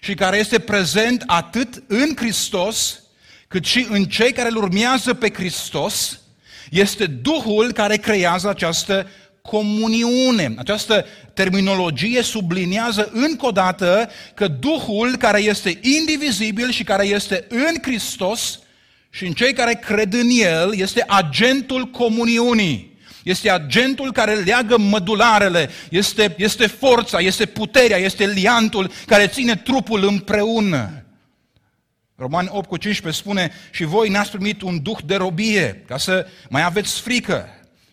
și 0.00 0.14
care 0.14 0.36
este 0.36 0.58
prezent 0.58 1.22
atât 1.26 1.82
în 1.86 2.12
Hristos, 2.16 3.02
cât 3.48 3.64
și 3.64 3.86
în 3.90 4.04
cei 4.04 4.32
care 4.32 4.48
îl 4.48 4.56
urmează 4.56 5.14
pe 5.14 5.32
Hristos, 5.32 6.20
este 6.70 7.06
Duhul 7.06 7.72
care 7.72 7.96
creează 7.96 8.48
această 8.48 9.08
comuniune. 9.42 10.54
Această 10.56 11.04
terminologie 11.34 12.22
subliniază 12.22 13.10
încă 13.12 13.46
o 13.46 13.50
dată 13.50 14.10
că 14.34 14.48
Duhul 14.48 15.16
care 15.16 15.40
este 15.40 15.78
indivizibil 15.82 16.70
și 16.70 16.84
care 16.84 17.06
este 17.06 17.46
în 17.48 17.74
Hristos 17.82 18.58
și 19.18 19.26
în 19.26 19.32
cei 19.32 19.52
care 19.52 19.74
cred 19.74 20.12
în 20.12 20.28
El 20.30 20.74
este 20.74 21.04
agentul 21.06 21.84
comuniunii. 21.84 22.96
Este 23.22 23.50
agentul 23.50 24.12
care 24.12 24.34
leagă 24.34 24.78
mădularele, 24.78 25.70
este, 25.90 26.34
este 26.36 26.66
forța, 26.66 27.18
este 27.18 27.46
puterea, 27.46 27.96
este 27.96 28.26
liantul 28.26 28.90
care 29.06 29.26
ține 29.26 29.56
trupul 29.56 30.04
împreună. 30.04 31.04
Roman 32.16 32.48
8 32.52 32.68
cu 32.68 32.76
15 32.76 33.22
spune, 33.22 33.52
și 33.70 33.84
voi 33.84 34.08
n-ați 34.08 34.30
primit 34.30 34.62
un 34.62 34.82
duh 34.82 34.98
de 35.06 35.14
robie, 35.14 35.84
ca 35.86 35.96
să 35.96 36.26
mai 36.48 36.64
aveți 36.64 37.00
frică, 37.00 37.48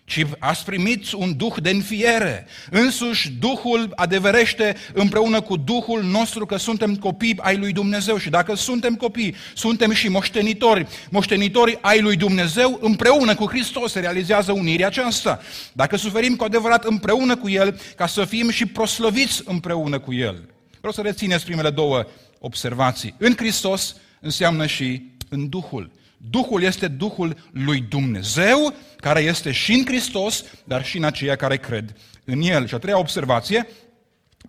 ci 0.06 0.26
ați 0.40 0.66
primit 0.66 1.12
un 1.12 1.38
duh 1.38 1.54
de 1.62 1.70
înfiere. 1.70 2.48
Însuși 2.70 3.32
Duhul 3.32 3.92
adeverește 3.96 4.76
împreună 4.94 5.42
cu 5.42 5.58
Duhul 5.58 6.04
nostru 6.04 6.46
că 6.46 6.58
suntem 6.58 6.96
copii 6.96 7.38
ai 7.42 7.58
lui 7.58 7.72
Dumnezeu 7.72 8.18
și 8.18 8.30
dacă 8.30 8.56
suntem 8.56 8.96
copii, 8.96 9.36
suntem 9.54 9.92
și 9.92 10.10
moștenitori. 10.10 10.88
Moștenitori 11.10 11.78
ai 11.82 12.02
lui 12.02 12.16
Dumnezeu 12.16 12.80
împreună 12.82 13.36
cu 13.36 13.46
Hristos 13.46 13.92
se 13.92 14.00
realizează 14.00 14.52
unirea 14.52 14.88
aceasta. 14.88 15.40
Dacă 15.74 15.98
suferim 15.98 16.36
cu 16.36 16.44
adevărat 16.44 16.84
împreună 16.84 17.36
cu 17.36 17.50
El, 17.50 17.80
ca 17.96 18.08
să 18.08 18.26
fim 18.26 18.50
și 18.50 18.66
proslăviți 18.66 19.42
împreună 19.46 20.00
cu 20.00 20.14
El. 20.14 20.50
Vreau 20.78 20.94
să 20.94 21.02
rețineți 21.02 21.46
primele 21.46 21.70
două 21.70 22.06
observații. 22.40 23.16
În 23.18 23.36
Hristos 23.36 23.96
înseamnă 24.20 24.66
și 24.66 25.12
în 25.30 25.50
Duhul. 25.50 25.92
Duhul 26.30 26.62
este 26.62 26.88
Duhul 26.88 27.50
lui 27.52 27.82
Dumnezeu, 27.82 28.74
care 28.98 29.20
este 29.20 29.52
și 29.52 29.74
în 29.74 29.86
Hristos, 29.86 30.44
dar 30.64 30.86
și 30.86 30.98
în 30.98 31.04
aceia 31.04 31.36
care 31.36 31.58
cred 31.58 31.98
în 32.24 32.42
El. 32.42 32.68
Și 32.68 32.74
a 32.74 32.78
treia 32.78 32.98
observație, 32.98 33.68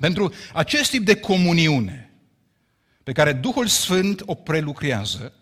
pentru 0.01 0.33
acest 0.53 0.91
tip 0.91 1.05
de 1.05 1.17
comuniune 1.17 2.11
pe 3.03 3.12
care 3.12 3.33
Duhul 3.33 3.67
Sfânt 3.67 4.23
o 4.25 4.35
prelucrează, 4.35 5.33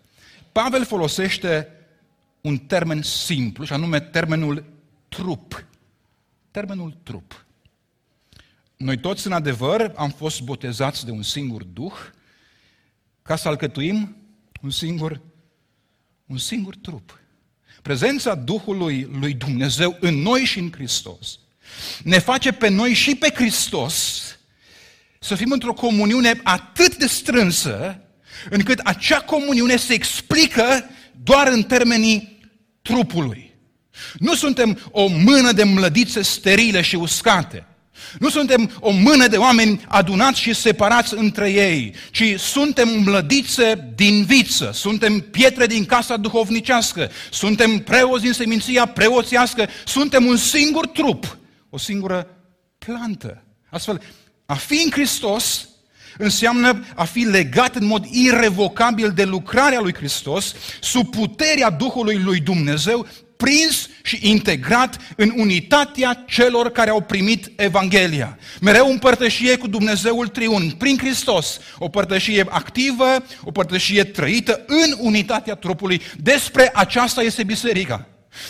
Pavel 0.51 0.85
folosește 0.85 1.69
un 2.41 2.57
termen 2.57 3.01
simplu, 3.01 3.65
și 3.65 3.73
anume 3.73 3.99
termenul 3.99 4.65
trup. 5.07 5.65
Termenul 6.51 6.97
trup. 7.03 7.45
Noi 8.77 8.97
toți, 8.97 9.27
în 9.27 9.33
adevăr, 9.33 9.93
am 9.95 10.09
fost 10.09 10.41
botezați 10.41 11.05
de 11.05 11.11
un 11.11 11.23
singur 11.23 11.63
Duh 11.63 11.93
ca 13.21 13.35
să 13.35 13.47
alcătuim 13.47 14.15
un 14.61 14.69
singur 14.69 15.21
un 16.25 16.37
singur 16.37 16.75
trup. 16.75 17.19
Prezența 17.81 18.35
Duhului 18.35 19.09
lui 19.19 19.33
Dumnezeu 19.33 19.97
în 19.99 20.15
noi 20.15 20.43
și 20.43 20.59
în 20.59 20.71
Hristos 20.71 21.39
ne 22.03 22.19
face 22.19 22.51
pe 22.51 22.67
noi 22.67 22.93
și 22.93 23.15
pe 23.15 23.31
Hristos 23.35 24.23
să 25.19 25.35
fim 25.35 25.51
într-o 25.51 25.73
comuniune 25.73 26.39
atât 26.43 26.95
de 26.95 27.07
strânsă, 27.07 28.01
încât 28.49 28.79
acea 28.79 29.21
comuniune 29.21 29.75
se 29.75 29.93
explică 29.93 30.89
doar 31.23 31.47
în 31.47 31.63
termenii 31.63 32.39
trupului. 32.81 33.53
Nu 34.19 34.35
suntem 34.35 34.79
o 34.91 35.07
mână 35.07 35.51
de 35.51 35.63
mlădițe 35.63 36.21
sterile 36.21 36.81
și 36.81 36.95
uscate. 36.95 37.65
Nu 38.19 38.29
suntem 38.29 38.77
o 38.79 38.91
mână 38.91 39.27
de 39.27 39.37
oameni 39.37 39.81
adunați 39.87 40.39
și 40.39 40.53
separați 40.53 41.13
între 41.13 41.51
ei, 41.51 41.93
ci 42.11 42.39
suntem 42.39 42.89
mlădițe 43.03 43.93
din 43.95 44.25
viță, 44.25 44.71
suntem 44.73 45.19
pietre 45.19 45.65
din 45.65 45.85
casa 45.85 46.17
duhovnicească, 46.17 47.11
suntem 47.31 47.79
preoți 47.79 48.23
din 48.23 48.33
seminția 48.33 48.85
preoțească, 48.85 49.69
suntem 49.85 50.25
un 50.25 50.37
singur 50.37 50.87
trup, 50.87 51.37
o 51.69 51.77
singură 51.77 52.27
plantă. 52.77 53.43
Astfel, 53.69 54.01
a 54.45 54.53
fi 54.53 54.81
în 54.83 54.91
Hristos 54.91 55.69
înseamnă 56.17 56.85
a 56.95 57.03
fi 57.03 57.19
legat 57.19 57.75
în 57.75 57.85
mod 57.85 58.05
irrevocabil 58.05 59.11
de 59.11 59.23
lucrarea 59.23 59.79
lui 59.79 59.93
Hristos, 59.93 60.53
sub 60.81 61.09
puterea 61.09 61.69
Duhului 61.69 62.17
lui 62.17 62.39
Dumnezeu, 62.39 63.07
prins 63.37 63.89
și 64.03 64.19
integrat 64.21 64.97
în 65.15 65.33
unitatea 65.37 66.23
celor 66.27 66.71
care 66.71 66.89
au 66.89 67.01
primit 67.01 67.51
Evanghelia. 67.55 68.37
Mereu 68.61 68.91
în 68.91 68.97
părtășie 68.97 69.57
cu 69.57 69.67
Dumnezeul 69.67 70.27
Triun, 70.27 70.71
prin 70.77 70.97
Hristos. 70.97 71.59
O 71.77 71.89
părtășie 71.89 72.45
activă, 72.49 73.25
o 73.43 73.51
părtășie 73.51 74.03
trăită 74.03 74.63
în 74.67 74.95
unitatea 74.99 75.55
trupului. 75.55 76.01
Despre 76.17 76.71
aceasta 76.73 77.21
este 77.21 77.43
biserica. 77.43 78.07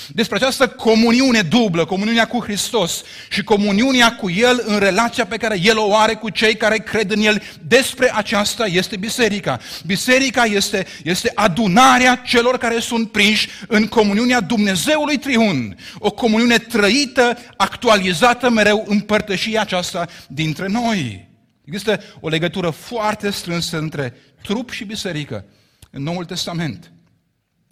Despre 0.08 0.36
această 0.36 0.68
comuniune 0.68 1.42
dublă, 1.42 1.86
comuniunea 1.86 2.28
cu 2.28 2.44
Hristos 2.44 3.04
și 3.30 3.44
comuniunea 3.44 4.16
cu 4.16 4.30
El 4.30 4.64
în 4.66 4.80
relația 4.80 5.26
pe 5.26 5.38
care 5.38 5.60
El 5.62 5.78
o 5.78 5.96
are 5.96 6.14
cu 6.14 6.30
cei 6.30 6.56
care 6.56 6.78
cred 6.78 7.12
în 7.12 7.22
El. 7.22 7.42
Despre 7.68 8.16
aceasta 8.16 8.66
este 8.66 8.98
biserica. 8.98 9.60
Biserica 9.86 10.44
este, 10.44 10.86
este 11.04 11.32
adunarea 11.36 12.16
celor 12.16 12.58
care 12.58 12.80
sunt 12.80 13.12
prinși 13.12 13.50
în 13.68 13.88
comuniunea 13.88 14.42
Dumnezeului 14.42 15.18
Triun. 15.18 15.78
O 15.98 16.12
comuniune 16.12 16.58
trăită, 16.58 17.38
actualizată 17.58 18.50
mereu 18.50 18.84
în 18.88 19.00
părtășia 19.00 19.62
aceasta 19.62 20.08
dintre 20.28 20.68
noi. 20.68 21.28
Există 21.66 22.02
o 22.20 22.28
legătură 22.28 22.70
foarte 22.70 23.30
strânsă 23.30 23.78
între 23.78 24.14
trup 24.42 24.72
și 24.72 24.84
biserică 24.84 25.46
în 25.92 26.04
Noul 26.04 26.26
Testament. 26.26 26.92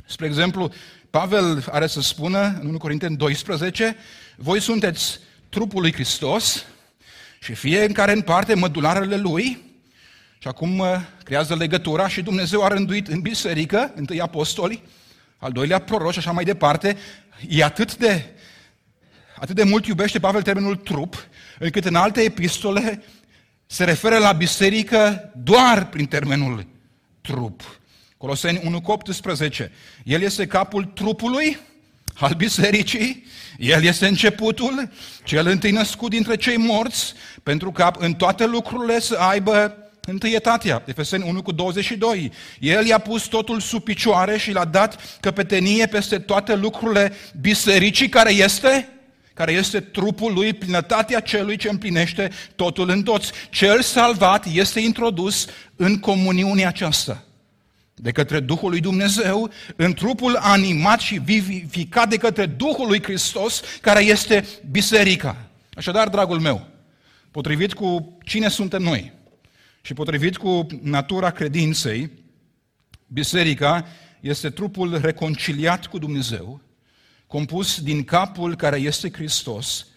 Spre 0.05 0.25
exemplu, 0.25 0.71
Pavel 1.19 1.65
are 1.71 1.87
să 1.87 2.01
spună 2.01 2.57
în 2.61 2.67
1 2.67 2.77
Corinteni 2.77 3.15
12, 3.15 3.95
voi 4.35 4.59
sunteți 4.59 5.19
trupul 5.49 5.81
lui 5.81 5.93
Hristos 5.93 6.65
și 7.39 7.53
fie 7.53 7.83
în 7.83 7.91
care 7.91 8.11
în 8.11 8.21
parte 8.21 8.53
mădularele 8.53 9.17
lui, 9.17 9.61
și 10.39 10.47
acum 10.47 10.79
uh, 10.79 10.87
creează 11.23 11.55
legătura 11.55 12.07
și 12.07 12.21
Dumnezeu 12.21 12.63
a 12.63 12.67
rânduit 12.67 13.07
în 13.07 13.21
biserică, 13.21 13.91
întâi 13.95 14.21
apostoli, 14.21 14.83
al 15.37 15.51
doilea 15.51 15.79
proroc 15.79 16.11
și 16.11 16.17
așa 16.17 16.31
mai 16.31 16.43
departe, 16.43 16.97
e 17.49 17.63
atât 17.63 17.97
de, 17.97 18.25
atât 19.35 19.55
de 19.55 19.63
mult 19.63 19.85
iubește 19.85 20.19
Pavel 20.19 20.41
termenul 20.41 20.75
trup, 20.75 21.27
încât 21.59 21.85
în 21.85 21.95
alte 21.95 22.21
epistole 22.21 23.03
se 23.65 23.83
referă 23.83 24.17
la 24.17 24.31
biserică 24.31 25.31
doar 25.35 25.89
prin 25.89 26.05
termenul 26.05 26.65
trup. 27.21 27.81
Coloseni 28.23 28.61
1 28.63 28.81
cu 28.81 28.91
18. 28.91 29.71
El 30.03 30.21
este 30.21 30.47
capul 30.47 30.83
trupului 30.83 31.57
al 32.13 32.33
bisericii, 32.33 33.25
el 33.57 33.83
este 33.83 34.07
începutul, 34.07 34.89
cel 35.23 35.47
întâi 35.47 35.71
născut 35.71 36.09
dintre 36.09 36.35
cei 36.35 36.57
morți, 36.57 37.13
pentru 37.43 37.71
ca 37.71 37.91
în 37.97 38.13
toate 38.13 38.45
lucrurile 38.45 38.99
să 38.99 39.15
aibă 39.15 39.77
întâietatea. 40.01 40.83
Efeseni 40.85 41.23
1 41.27 41.41
cu 41.41 41.51
22. 41.51 42.31
El 42.59 42.85
i-a 42.85 42.97
pus 42.97 43.23
totul 43.23 43.59
sub 43.59 43.83
picioare 43.83 44.37
și 44.37 44.51
l-a 44.51 44.65
dat 44.65 45.17
căpetenie 45.19 45.85
peste 45.85 46.19
toate 46.19 46.55
lucrurile 46.55 47.13
bisericii 47.41 48.09
care 48.09 48.31
este 48.31 48.87
care 49.33 49.51
este 49.51 49.79
trupul 49.79 50.33
lui, 50.33 50.53
plinătatea 50.53 51.19
celui 51.19 51.57
ce 51.57 51.69
împlinește 51.69 52.31
totul 52.55 52.89
în 52.89 53.03
toți. 53.03 53.31
Cel 53.49 53.81
salvat 53.81 54.45
este 54.53 54.79
introdus 54.79 55.45
în 55.75 55.99
comuniunea 55.99 56.67
aceasta 56.67 57.23
de 57.95 58.11
către 58.11 58.39
Duhul 58.39 58.69
lui 58.69 58.79
Dumnezeu 58.79 59.49
în 59.75 59.93
trupul 59.93 60.35
animat 60.35 60.99
și 60.99 61.19
vivificat 61.19 62.09
de 62.09 62.17
către 62.17 62.45
Duhul 62.45 62.87
lui 62.87 63.03
Hristos, 63.03 63.61
care 63.81 64.03
este 64.03 64.45
biserica. 64.71 65.37
Așadar, 65.73 66.09
dragul 66.09 66.39
meu, 66.39 66.67
potrivit 67.31 67.73
cu 67.73 68.17
cine 68.23 68.47
suntem 68.47 68.81
noi 68.81 69.11
și 69.81 69.93
potrivit 69.93 70.37
cu 70.37 70.67
natura 70.81 71.31
credinței, 71.31 72.11
biserica 73.07 73.85
este 74.19 74.49
trupul 74.49 74.99
reconciliat 75.01 75.85
cu 75.85 75.97
Dumnezeu, 75.97 76.61
compus 77.27 77.81
din 77.81 78.03
capul 78.03 78.55
care 78.55 78.77
este 78.77 79.11
Hristos 79.11 79.87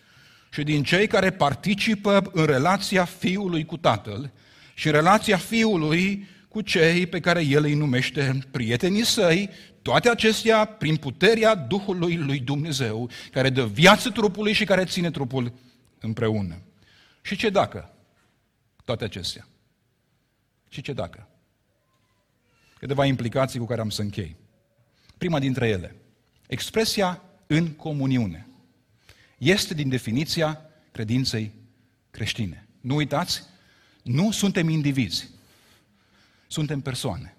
și 0.51 0.63
din 0.63 0.83
cei 0.83 1.07
care 1.07 1.31
participă 1.31 2.31
în 2.33 2.45
relația 2.45 3.05
Fiului 3.05 3.65
cu 3.65 3.77
Tatăl 3.77 4.33
și 4.75 4.87
în 4.87 4.93
relația 4.93 5.37
Fiului 5.37 6.29
cu 6.57 6.63
cei 6.63 7.07
pe 7.07 7.21
care 7.21 7.43
el 7.43 7.65
îi 7.65 7.75
numește 7.75 8.39
prietenii 8.51 9.05
săi, 9.05 9.51
toate 9.83 10.09
acestea 10.09 10.65
prin 10.65 10.97
puterea 10.97 11.55
Duhului 11.55 12.17
lui 12.17 12.39
Dumnezeu, 12.39 13.11
care 13.31 13.51
dă 13.51 13.67
viață 13.67 14.11
trupului 14.11 14.53
și 14.53 14.65
care 14.65 14.85
ține 14.85 15.11
trupul 15.11 15.53
împreună. 16.01 16.63
Și 17.23 17.37
ce 17.37 17.51
dacă? 17.51 17.95
Toate 18.85 19.05
acestea. 19.05 19.49
Și 20.69 20.81
ce 20.81 20.93
dacă? 20.93 21.29
Câteva 22.79 23.05
implicații 23.05 23.59
cu 23.59 23.67
care 23.67 23.81
am 23.81 23.91
să 23.91 24.03
închei. 24.03 24.37
Prima 25.19 25.39
dintre 25.39 25.69
ele, 25.69 25.97
expresia 26.47 27.23
în 27.47 27.69
comuniune. 27.69 28.47
Este 29.39 29.75
din 29.75 29.89
definiția 29.89 30.61
credinței 30.93 31.53
creștine. 32.11 32.69
Nu 32.81 32.95
uitați, 32.95 33.43
nu 34.03 34.31
suntem 34.31 34.69
indivizi 34.69 35.35
suntem 36.47 36.81
persoane. 36.81 37.37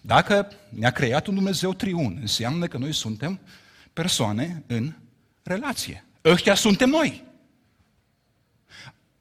Dacă 0.00 0.48
ne-a 0.68 0.90
creat 0.90 1.26
un 1.26 1.34
Dumnezeu 1.34 1.74
triun, 1.74 2.18
înseamnă 2.20 2.66
că 2.66 2.78
noi 2.78 2.92
suntem 2.92 3.40
persoane 3.92 4.62
în 4.66 4.92
relație. 5.42 6.04
Ăștia 6.24 6.54
suntem 6.54 6.88
noi. 6.88 7.24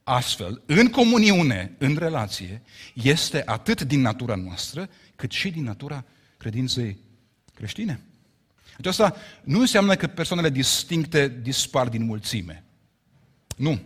Astfel, 0.04 0.62
în 0.66 0.90
comuniune, 0.90 1.76
în 1.78 1.96
relație, 1.96 2.62
este 2.94 3.44
atât 3.46 3.82
din 3.82 4.02
natura 4.02 4.36
noastră, 4.36 4.90
cât 5.16 5.32
și 5.32 5.50
din 5.52 5.64
natura 5.64 6.06
credinței 6.38 6.98
creștine. 7.54 8.02
Aceasta 8.78 9.16
nu 9.44 9.60
înseamnă 9.60 9.96
că 9.96 10.08
persoanele 10.08 10.50
distincte 10.50 11.40
dispar 11.42 11.90
din 11.90 12.04
mulțime. 12.04 12.64
Nu. 13.58 13.82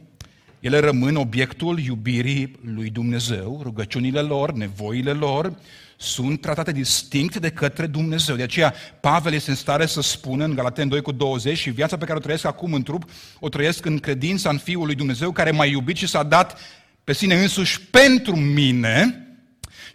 Ele 0.66 0.80
rămân 0.80 1.16
obiectul 1.16 1.80
iubirii 1.80 2.52
lui 2.62 2.90
Dumnezeu, 2.90 3.60
rugăciunile 3.64 4.22
lor, 4.22 4.54
nevoile 4.54 5.12
lor, 5.12 5.56
sunt 5.98 6.42
tratate 6.42 6.72
distinct 6.72 7.38
de 7.38 7.50
către 7.50 7.86
Dumnezeu. 7.86 8.36
De 8.36 8.44
aceea 8.44 8.74
Pavel 9.00 9.34
este 9.34 9.50
în 9.50 9.56
stare 9.56 9.86
să 9.86 10.02
spună 10.02 10.44
în 10.44 10.56
Galaten 10.56 10.88
2 10.88 11.02
cu 11.02 11.12
20 11.12 11.58
și 11.58 11.70
viața 11.70 11.98
pe 11.98 12.06
care 12.06 12.18
o 12.18 12.22
trăiesc 12.22 12.46
acum 12.46 12.74
în 12.74 12.84
trup, 12.84 13.10
o 13.40 13.50
trăiesc 13.50 13.86
în 13.86 14.00
credința 14.00 14.50
în 14.50 14.58
Fiul 14.58 14.86
lui 14.86 14.96
Dumnezeu 14.96 15.32
care 15.32 15.52
m-a 15.52 15.66
iubit 15.66 15.96
și 15.96 16.08
s-a 16.08 16.24
dat 16.24 16.60
pe 17.04 17.14
sine 17.14 17.36
însuși 17.36 17.82
pentru 17.82 18.36
mine, 18.36 19.28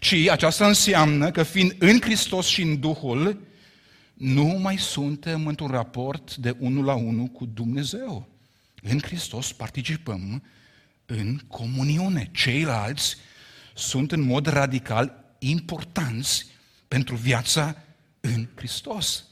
ci 0.00 0.14
aceasta 0.30 0.66
înseamnă 0.66 1.30
că 1.30 1.42
fiind 1.42 1.74
în 1.78 2.00
Hristos 2.00 2.46
și 2.46 2.62
în 2.62 2.80
Duhul, 2.80 3.40
nu 4.14 4.58
mai 4.62 4.78
suntem 4.78 5.46
într-un 5.46 5.70
raport 5.70 6.36
de 6.36 6.56
unul 6.58 6.84
la 6.84 6.94
unul 6.94 7.26
cu 7.26 7.48
Dumnezeu. 7.54 8.29
În 8.82 8.98
Hristos 9.00 9.52
participăm 9.52 10.42
în 11.06 11.40
comuniune. 11.48 12.30
Ceilalți 12.32 13.16
sunt 13.74 14.12
în 14.12 14.20
mod 14.20 14.46
radical 14.46 15.34
importanți 15.38 16.46
pentru 16.88 17.14
viața 17.14 17.76
în 18.20 18.48
Hristos. 18.54 19.24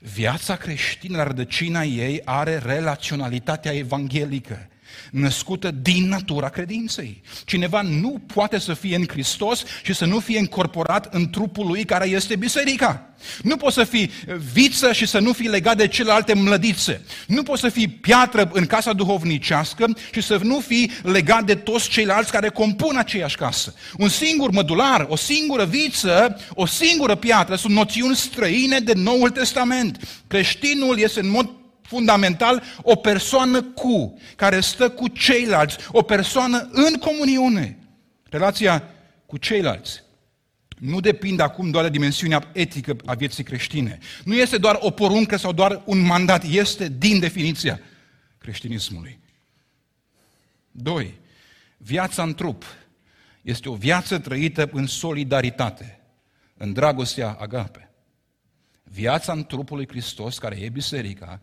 Viața 0.00 0.56
creștină, 0.56 1.16
la 1.16 1.22
rădăcina 1.22 1.82
ei, 1.82 2.22
are 2.24 2.58
relaționalitatea 2.58 3.72
evanghelică 3.72 4.68
născută 5.10 5.70
din 5.70 6.08
natura 6.08 6.48
credinței. 6.48 7.22
Cineva 7.44 7.80
nu 7.80 8.22
poate 8.34 8.58
să 8.58 8.74
fie 8.74 8.96
în 8.96 9.06
Hristos 9.06 9.64
și 9.82 9.94
să 9.94 10.04
nu 10.04 10.20
fie 10.20 10.38
încorporat 10.38 11.14
în 11.14 11.30
trupul 11.30 11.66
lui 11.66 11.84
care 11.84 12.08
este 12.08 12.36
biserica. 12.36 13.08
Nu 13.42 13.56
poți 13.56 13.74
să 13.74 13.84
fii 13.84 14.10
viță 14.52 14.92
și 14.92 15.06
să 15.06 15.18
nu 15.18 15.32
fii 15.32 15.48
legat 15.48 15.76
de 15.76 15.88
celelalte 15.88 16.34
mlădițe. 16.34 17.04
Nu 17.26 17.42
poți 17.42 17.60
să 17.60 17.68
fii 17.68 17.88
piatră 17.88 18.50
în 18.52 18.66
casa 18.66 18.92
duhovnicească 18.92 19.86
și 20.12 20.20
să 20.20 20.40
nu 20.42 20.60
fii 20.60 20.90
legat 21.02 21.44
de 21.44 21.54
toți 21.54 21.88
ceilalți 21.88 22.30
care 22.30 22.48
compun 22.48 22.96
aceeași 22.96 23.36
casă. 23.36 23.74
Un 23.98 24.08
singur 24.08 24.50
mădular, 24.50 25.06
o 25.08 25.16
singură 25.16 25.64
viță, 25.64 26.40
o 26.54 26.66
singură 26.66 27.14
piatră 27.14 27.54
sunt 27.54 27.74
noțiuni 27.74 28.16
străine 28.16 28.78
de 28.78 28.92
Noul 28.94 29.30
Testament. 29.30 30.22
Creștinul 30.26 30.98
este 30.98 31.20
în 31.20 31.30
mod 31.30 31.50
fundamental 31.86 32.62
o 32.82 32.96
persoană 32.96 33.62
cu, 33.62 34.18
care 34.36 34.60
stă 34.60 34.90
cu 34.90 35.08
ceilalți, 35.08 35.76
o 35.90 36.02
persoană 36.02 36.68
în 36.72 36.94
comuniune. 36.94 37.78
Relația 38.30 38.82
cu 39.26 39.36
ceilalți 39.36 40.02
nu 40.78 41.00
depinde 41.00 41.42
acum 41.42 41.70
doar 41.70 41.84
de 41.84 41.90
dimensiunea 41.90 42.50
etică 42.52 42.96
a 43.04 43.14
vieții 43.14 43.44
creștine. 43.44 43.98
Nu 44.24 44.34
este 44.34 44.58
doar 44.58 44.78
o 44.80 44.90
poruncă 44.90 45.36
sau 45.36 45.52
doar 45.52 45.82
un 45.84 45.98
mandat, 45.98 46.44
este 46.44 46.88
din 46.88 47.18
definiția 47.18 47.80
creștinismului. 48.38 49.18
Doi, 50.70 51.14
viața 51.76 52.22
în 52.22 52.34
trup 52.34 52.64
este 53.42 53.68
o 53.68 53.74
viață 53.74 54.18
trăită 54.18 54.68
în 54.72 54.86
solidaritate, 54.86 56.00
în 56.56 56.72
dragostea 56.72 57.36
agape. 57.40 57.90
Viața 58.82 59.32
în 59.32 59.44
trupul 59.44 59.76
lui 59.76 59.88
Hristos, 59.88 60.38
care 60.38 60.56
e 60.56 60.68
biserica, 60.68 61.40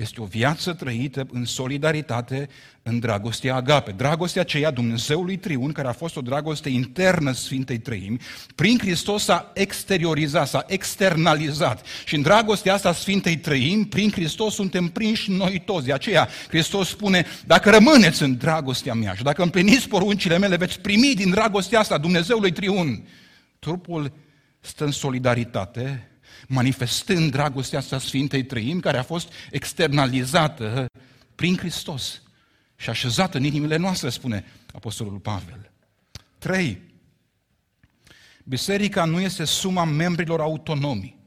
este 0.00 0.20
o 0.20 0.24
viață 0.24 0.72
trăită 0.72 1.26
în 1.32 1.44
solidaritate, 1.44 2.48
în 2.82 2.98
dragostea 2.98 3.54
agape. 3.54 3.90
Dragostea 3.90 4.42
aceea 4.42 4.70
Dumnezeului 4.70 5.36
Triun, 5.36 5.72
care 5.72 5.88
a 5.88 5.92
fost 5.92 6.16
o 6.16 6.20
dragoste 6.20 6.68
internă 6.68 7.32
Sfintei 7.32 7.78
Trăimi, 7.78 8.20
prin 8.54 8.78
Hristos 8.78 9.24
s-a 9.24 9.50
exteriorizat, 9.54 10.48
s-a 10.48 10.64
externalizat. 10.66 11.86
Și 12.04 12.14
în 12.14 12.22
dragostea 12.22 12.74
asta 12.74 12.92
Sfintei 12.92 13.36
Trăimi, 13.36 13.86
prin 13.86 14.10
Hristos 14.10 14.54
suntem 14.54 14.86
prinși 14.86 15.30
noi 15.30 15.62
toți. 15.64 15.86
De 15.86 15.92
aceea 15.92 16.28
Hristos 16.48 16.88
spune, 16.88 17.26
dacă 17.46 17.70
rămâneți 17.70 18.22
în 18.22 18.36
dragostea 18.36 18.94
mea 18.94 19.14
și 19.14 19.22
dacă 19.22 19.42
împliniți 19.42 19.88
poruncile 19.88 20.38
mele, 20.38 20.56
veți 20.56 20.80
primi 20.80 21.14
din 21.14 21.30
dragostea 21.30 21.78
asta 21.78 21.98
Dumnezeului 21.98 22.52
Triun. 22.52 23.08
Trupul 23.58 24.12
stă 24.60 24.84
în 24.84 24.90
solidaritate 24.90 26.09
manifestând 26.48 27.30
dragostea 27.30 27.78
asta 27.78 27.98
Sfintei 27.98 28.44
Trăim, 28.44 28.80
care 28.80 28.98
a 28.98 29.02
fost 29.02 29.32
externalizată 29.50 30.86
prin 31.34 31.56
Hristos 31.56 32.22
și 32.76 32.90
așezată 32.90 33.36
în 33.36 33.44
inimile 33.44 33.76
noastre, 33.76 34.08
spune 34.08 34.44
Apostolul 34.72 35.18
Pavel. 35.18 35.70
3. 36.38 36.82
Biserica 38.44 39.04
nu 39.04 39.20
este 39.20 39.44
suma 39.44 39.84
membrilor 39.84 40.40
autonomi. 40.40 41.18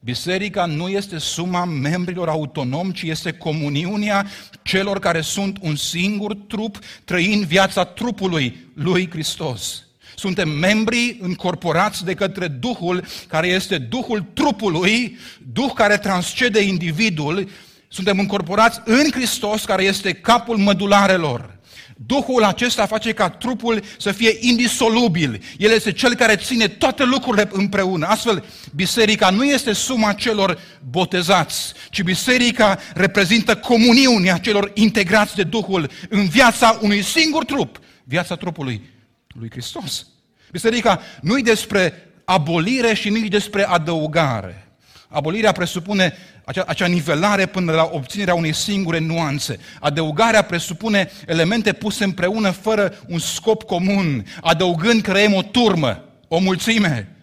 Biserica 0.00 0.66
nu 0.66 0.88
este 0.88 1.18
suma 1.18 1.64
membrilor 1.64 2.28
autonomi, 2.28 2.92
ci 2.92 3.02
este 3.02 3.32
comuniunea 3.32 4.26
celor 4.62 4.98
care 4.98 5.20
sunt 5.20 5.58
un 5.60 5.76
singur 5.76 6.34
trup, 6.34 6.78
trăind 7.04 7.44
viața 7.44 7.84
trupului 7.84 8.70
lui 8.74 9.10
Hristos. 9.10 9.83
Suntem 10.14 10.48
membri 10.48 11.16
încorporați 11.20 12.04
de 12.04 12.14
către 12.14 12.48
Duhul 12.48 13.04
care 13.28 13.46
este 13.46 13.78
Duhul 13.78 14.24
trupului, 14.32 15.18
Duh 15.52 15.70
care 15.74 15.96
transcede 15.96 16.60
individul. 16.60 17.48
Suntem 17.88 18.18
încorporați 18.18 18.80
în 18.84 19.10
Hristos 19.10 19.64
care 19.64 19.82
este 19.82 20.12
capul 20.12 20.56
mădularelor. 20.56 21.58
Duhul 22.06 22.42
acesta 22.44 22.86
face 22.86 23.12
ca 23.12 23.30
trupul 23.30 23.82
să 23.98 24.12
fie 24.12 24.36
indisolubil. 24.40 25.42
El 25.58 25.70
este 25.70 25.92
cel 25.92 26.14
care 26.14 26.36
ține 26.36 26.68
toate 26.68 27.04
lucrurile 27.04 27.48
împreună. 27.52 28.06
Astfel, 28.06 28.44
biserica 28.74 29.30
nu 29.30 29.44
este 29.44 29.72
suma 29.72 30.12
celor 30.12 30.58
botezați, 30.90 31.72
ci 31.90 32.02
biserica 32.02 32.78
reprezintă 32.94 33.56
comuniunea 33.56 34.38
celor 34.38 34.70
integrați 34.74 35.34
de 35.34 35.42
Duhul 35.42 35.90
în 36.08 36.28
viața 36.28 36.78
unui 36.82 37.02
singur 37.02 37.44
trup, 37.44 37.80
viața 38.04 38.34
trupului 38.34 38.93
lui 39.38 39.50
Hristos. 39.50 40.06
Biserica 40.50 41.00
nu-i 41.20 41.42
despre 41.42 42.12
abolire 42.24 42.94
și 42.94 43.08
nu-i 43.08 43.28
despre 43.28 43.66
adăugare. 43.66 44.68
Abolirea 45.08 45.52
presupune 45.52 46.16
acea, 46.44 46.64
acea 46.66 46.86
nivelare 46.86 47.46
până 47.46 47.72
la 47.72 47.88
obținerea 47.92 48.34
unei 48.34 48.52
singure 48.52 48.98
nuanțe. 48.98 49.58
Adăugarea 49.80 50.42
presupune 50.42 51.10
elemente 51.26 51.72
puse 51.72 52.04
împreună 52.04 52.50
fără 52.50 53.04
un 53.08 53.18
scop 53.18 53.62
comun. 53.62 54.26
Adăugând 54.40 55.02
creăm 55.02 55.34
o 55.34 55.42
turmă, 55.42 56.04
o 56.28 56.38
mulțime, 56.38 57.16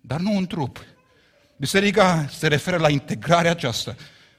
dar 0.00 0.20
nu 0.20 0.36
un 0.36 0.46
trup. 0.46 0.84
Biserica 1.56 2.26
se 2.30 2.46
referă 2.46 2.76
la 2.76 2.90
integrarea 2.90 3.50
aceasta 3.50 3.96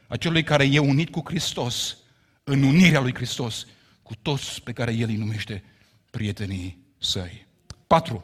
a 0.08 0.16
celui 0.16 0.44
care 0.44 0.70
e 0.72 0.80
unit 0.80 1.10
cu 1.10 1.22
Hristos, 1.26 1.98
în 2.44 2.64
unirea 2.64 3.00
lui 3.00 3.14
Hristos, 3.14 3.66
cu 4.04 4.14
toți 4.22 4.62
pe 4.64 4.72
care 4.72 4.94
El 4.94 5.10
îi 5.10 5.16
numește 5.16 5.64
prietenii 6.10 6.89
săi. 7.00 7.48
4. 7.88 8.24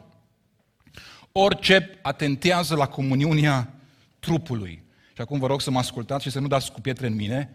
Orice 1.32 1.98
atentează 2.02 2.74
la 2.74 2.86
comuniunea 2.86 3.74
trupului. 4.18 4.82
Și 5.14 5.20
acum 5.20 5.38
vă 5.38 5.46
rog 5.46 5.60
să 5.60 5.70
mă 5.70 5.78
ascultați 5.78 6.24
și 6.24 6.30
să 6.30 6.40
nu 6.40 6.46
dați 6.46 6.72
cu 6.72 6.80
pietre 6.80 7.06
în 7.06 7.14
mine, 7.14 7.50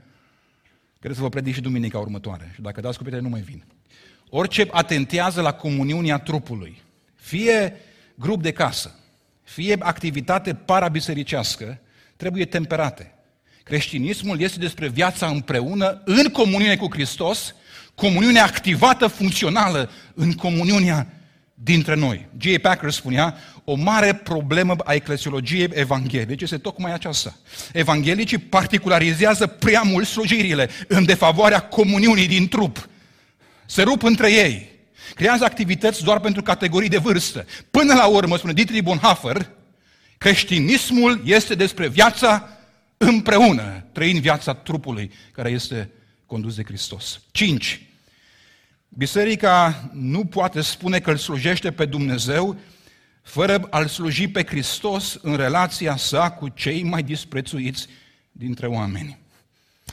Cred 1.02 1.16
să 1.16 1.22
vă 1.22 1.30
predic 1.30 1.54
și 1.54 1.62
duminica 1.62 2.00
următoare. 2.00 2.52
Și 2.54 2.62
dacă 2.62 2.82
dați 2.82 2.98
cu 2.98 3.04
pietre, 3.04 3.22
nu 3.22 3.30
mai 3.30 3.42
vin. 3.42 3.64
Orice 4.30 4.68
atentează 4.72 5.42
la 5.42 5.54
comuniunea 5.54 6.18
trupului, 6.18 6.82
fie 7.16 7.76
grup 8.16 8.42
de 8.42 8.52
casă, 8.52 9.00
fie 9.44 9.76
activitate 9.80 10.54
parabisericească, 10.54 11.80
trebuie 12.16 12.46
temperate. 12.46 13.14
Creștinismul 13.64 14.40
este 14.40 14.60
despre 14.60 14.88
viața 14.88 15.28
împreună, 15.28 16.02
în 16.06 16.30
comuniune 16.32 16.78
cu 16.78 16.88
Hristos, 16.92 17.56
comuniunea 18.02 18.44
activată, 18.44 19.08
funcțională, 19.08 19.90
în 20.14 20.32
comuniunea 20.32 21.08
dintre 21.54 21.96
noi. 21.96 22.28
G.A. 22.38 22.60
Packer 22.62 22.92
spunea, 22.92 23.38
o 23.64 23.76
mare 23.76 24.14
problemă 24.14 24.76
a 24.84 24.94
eclesiologiei 24.94 25.70
evanghelice 25.74 26.44
este 26.44 26.58
tocmai 26.58 26.94
aceasta. 26.94 27.36
Evanghelicii 27.74 28.38
particularizează 28.38 29.48
prea 29.48 29.82
mult 29.82 30.08
slujirile 30.08 30.70
în 30.88 31.06
defavoarea 31.06 31.60
comuniunii 31.60 32.28
din 32.28 32.48
trup. 32.48 32.90
Se 33.66 33.82
rup 33.82 34.04
între 34.04 34.32
ei. 34.32 34.70
Creează 35.16 35.44
activități 35.44 36.04
doar 36.04 36.20
pentru 36.20 36.42
categorii 36.42 36.90
de 36.90 36.98
vârstă. 36.98 37.46
Până 37.72 37.94
la 37.94 38.06
urmă, 38.06 38.38
spune 38.38 38.54
Dietrich 38.54 38.84
Bonhoeffer, 38.84 39.50
creștinismul 40.18 41.22
este 41.26 41.56
despre 41.56 41.88
viața 41.88 42.50
împreună, 42.98 43.86
trăind 43.92 44.20
viața 44.20 44.54
trupului 44.54 45.12
care 45.32 45.50
este 45.50 45.90
condus 46.26 46.56
de 46.56 46.64
Hristos. 46.64 47.22
5. 47.32 47.90
Biserica 48.93 49.89
nu 49.93 50.25
poate 50.25 50.62
spune 50.62 50.99
că 50.99 51.10
îl 51.10 51.17
slujește 51.17 51.71
pe 51.71 51.86
Dumnezeu 51.86 52.58
fără 53.21 53.67
a-L 53.69 53.88
sluji 53.88 54.27
pe 54.27 54.43
Hristos 54.43 55.19
în 55.21 55.36
relația 55.36 55.95
sa 55.95 56.32
cu 56.32 56.47
cei 56.47 56.84
mai 56.84 57.04
disprețuiți 57.04 57.88
dintre 58.32 58.67
oameni. 58.67 59.21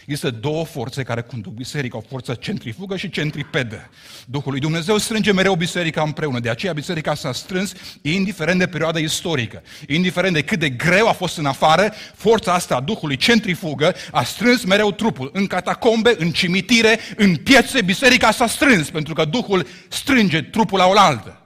Există 0.08 0.30
două 0.30 0.64
forțe 0.64 1.02
care 1.02 1.22
conduc 1.22 1.52
biserica, 1.52 1.96
o 1.96 2.02
forță 2.08 2.34
centrifugă 2.34 2.96
și 2.96 3.10
centripedă. 3.10 3.90
Duhul 4.26 4.50
lui 4.50 4.60
Dumnezeu 4.60 4.96
strânge 4.96 5.32
mereu 5.32 5.54
biserica 5.54 6.02
împreună, 6.02 6.40
de 6.40 6.50
aceea 6.50 6.72
biserica 6.72 7.14
s-a 7.14 7.32
strâns 7.32 7.72
indiferent 8.02 8.58
de 8.58 8.66
perioada 8.66 8.98
istorică, 8.98 9.62
indiferent 9.88 10.34
de 10.34 10.42
cât 10.42 10.58
de 10.58 10.70
greu 10.70 11.08
a 11.08 11.12
fost 11.12 11.38
în 11.38 11.46
afară, 11.46 11.92
forța 12.14 12.52
asta 12.52 12.76
a 12.76 12.80
Duhului 12.80 13.16
centrifugă 13.16 13.94
a 14.10 14.22
strâns 14.22 14.64
mereu 14.64 14.92
trupul. 14.92 15.30
În 15.32 15.46
catacombe, 15.46 16.14
în 16.18 16.30
cimitire, 16.30 16.98
în 17.16 17.36
piețe, 17.36 17.82
biserica 17.82 18.30
s-a 18.30 18.46
strâns, 18.46 18.90
pentru 18.90 19.14
că 19.14 19.24
Duhul 19.24 19.66
strânge 19.88 20.42
trupul 20.42 20.78
la 20.78 20.86
oaltă. 20.86 21.40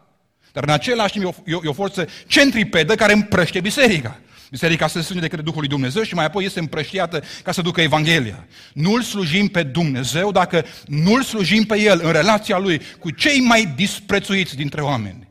Dar 0.53 0.62
în 0.62 0.70
același 0.70 1.12
timp 1.12 1.25
e 1.44 1.55
o, 1.55 1.61
e 1.64 1.68
o 1.68 1.72
forță 1.72 2.09
centripedă 2.27 2.94
care 2.94 3.12
împrăște 3.12 3.61
biserica. 3.61 4.20
Biserica 4.52 4.86
se 4.86 5.00
strânge 5.00 5.22
de 5.22 5.28
către 5.28 5.44
Duhul 5.44 5.60
lui 5.60 5.68
Dumnezeu 5.68 6.02
și 6.02 6.14
mai 6.14 6.24
apoi 6.24 6.44
este 6.44 6.58
împrăștiată 6.58 7.22
ca 7.42 7.52
să 7.52 7.62
ducă 7.62 7.80
Evanghelia. 7.80 8.46
Nu-L 8.72 9.02
slujim 9.02 9.48
pe 9.48 9.62
Dumnezeu 9.62 10.32
dacă 10.32 10.64
nu-L 10.86 11.22
slujim 11.22 11.64
pe 11.64 11.80
El 11.80 12.00
în 12.02 12.12
relația 12.12 12.58
Lui 12.58 12.80
cu 12.98 13.10
cei 13.10 13.40
mai 13.40 13.66
disprețuiți 13.66 14.56
dintre 14.56 14.80
oameni. 14.80 15.28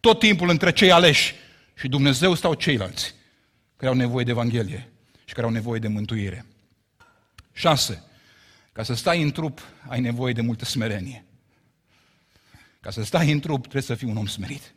Tot 0.00 0.18
timpul 0.18 0.48
între 0.48 0.72
cei 0.72 0.92
aleși 0.92 1.34
și 1.74 1.88
Dumnezeu 1.88 2.34
stau 2.34 2.54
ceilalți 2.54 3.14
care 3.76 3.90
au 3.90 3.96
nevoie 3.96 4.24
de 4.24 4.30
Evanghelie 4.30 4.92
și 5.24 5.34
care 5.34 5.46
au 5.46 5.52
nevoie 5.52 5.80
de 5.80 5.88
mântuire. 5.88 6.46
6. 7.52 8.04
Ca 8.72 8.82
să 8.82 8.94
stai 8.94 9.22
în 9.22 9.30
trup, 9.30 9.60
ai 9.88 10.00
nevoie 10.00 10.32
de 10.32 10.40
multă 10.40 10.64
smerenie. 10.64 11.24
Ca 12.80 12.90
să 12.90 13.04
stai 13.04 13.30
în 13.30 13.40
trup, 13.40 13.60
trebuie 13.60 13.82
să 13.82 13.94
fii 13.94 14.08
un 14.08 14.16
om 14.16 14.26
smerit. 14.26 14.74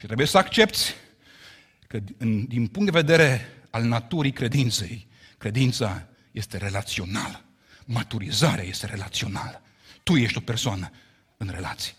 Și 0.00 0.06
trebuie 0.06 0.26
să 0.26 0.38
accepti 0.38 0.94
că 1.92 1.98
din 2.46 2.66
punct 2.66 2.92
de 2.92 3.00
vedere 3.00 3.46
al 3.70 3.82
naturii 3.82 4.32
credinței, 4.32 5.06
credința 5.38 6.06
este 6.30 6.56
relațională. 6.56 7.44
Maturizarea 7.84 8.64
este 8.64 8.86
relațională. 8.86 9.62
Tu 10.02 10.16
ești 10.16 10.38
o 10.38 10.40
persoană 10.40 10.90
în 11.36 11.48
relație. 11.48 11.92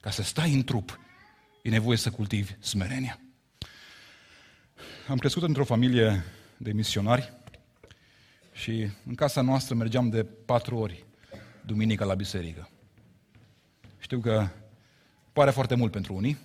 Ca 0.00 0.10
să 0.10 0.22
stai 0.22 0.54
în 0.54 0.64
trup, 0.64 1.00
e 1.62 1.68
nevoie 1.68 1.96
să 1.96 2.10
cultivi 2.10 2.52
smerenia. 2.58 3.20
Am 5.08 5.18
crescut 5.18 5.42
într-o 5.42 5.64
familie 5.64 6.24
de 6.56 6.72
misionari 6.72 7.32
și 8.52 8.88
în 9.06 9.14
casa 9.14 9.40
noastră 9.40 9.74
mergeam 9.74 10.08
de 10.08 10.24
patru 10.24 10.76
ori 10.76 11.04
duminica 11.66 12.04
la 12.04 12.14
biserică. 12.14 12.70
Știu 13.98 14.20
că 14.20 14.48
pare 15.32 15.50
foarte 15.50 15.74
mult 15.74 15.92
pentru 15.92 16.14
unii, 16.14 16.38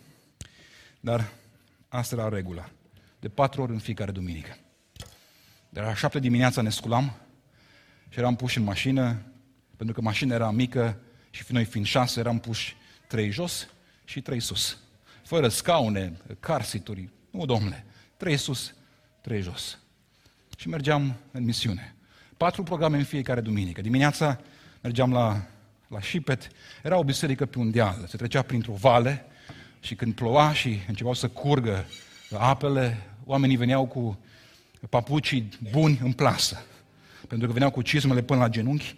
dar 1.00 1.34
asta 1.88 2.16
era 2.16 2.30
regula 2.30 2.70
de 3.22 3.30
patru 3.30 3.62
ori 3.62 3.72
în 3.72 3.80
fiecare 3.80 4.12
duminică. 4.12 4.58
De 5.70 5.80
la 5.80 5.96
șapte 5.96 6.20
dimineața 6.20 6.62
ne 6.62 6.70
sculam, 6.70 7.16
și 8.10 8.20
eram 8.20 8.36
puși 8.36 8.58
în 8.58 8.64
mașină, 8.64 9.22
pentru 9.76 9.96
că 9.96 10.02
mașina 10.02 10.36
era 10.36 10.52
mică 10.52 10.98
și 11.30 11.44
noi 11.48 11.66
fiind 11.66 11.86
șase, 11.86 12.20
eram 12.20 12.40
puși 12.40 12.76
trei 13.08 13.32
jos 13.32 13.68
și 14.04 14.22
trei 14.22 14.40
sus. 14.40 14.78
Fără 15.24 15.48
scaune, 15.48 16.18
carsituri. 16.40 17.10
Nu, 17.30 17.46
domnule, 17.46 17.86
trei 18.18 18.38
sus, 18.38 18.74
trei 19.22 19.42
jos. 19.42 19.78
Și 20.58 20.68
mergeam 20.68 21.16
în 21.32 21.44
misiune. 21.44 21.96
Patru 22.38 22.64
programe 22.64 22.98
în 22.98 23.04
fiecare 23.04 23.42
duminică. 23.42 23.82
Dimineața 23.82 24.40
mergeam 24.82 25.12
la, 25.12 25.46
la 25.88 26.02
Șipet, 26.02 26.48
era 26.84 26.98
o 26.98 27.04
biserică 27.04 27.46
pe 27.46 27.60
un 27.60 27.72
deal, 27.72 28.06
se 28.08 28.18
trecea 28.18 28.42
printr-o 28.42 28.74
vale 28.74 29.26
și 29.80 29.96
când 29.96 30.14
ploua 30.14 30.54
și 30.54 30.80
începeau 30.88 31.14
să 31.14 31.28
curgă 31.28 31.86
apele, 32.38 33.11
oamenii 33.26 33.56
veneau 33.56 33.86
cu 33.86 34.20
papucii 34.90 35.50
buni 35.72 36.00
în 36.04 36.12
plasă, 36.12 36.66
pentru 37.28 37.48
că 37.48 37.54
veneau 37.54 37.72
cu 37.72 37.82
cizmele 37.82 38.22
până 38.22 38.40
la 38.40 38.50
genunchi, 38.50 38.96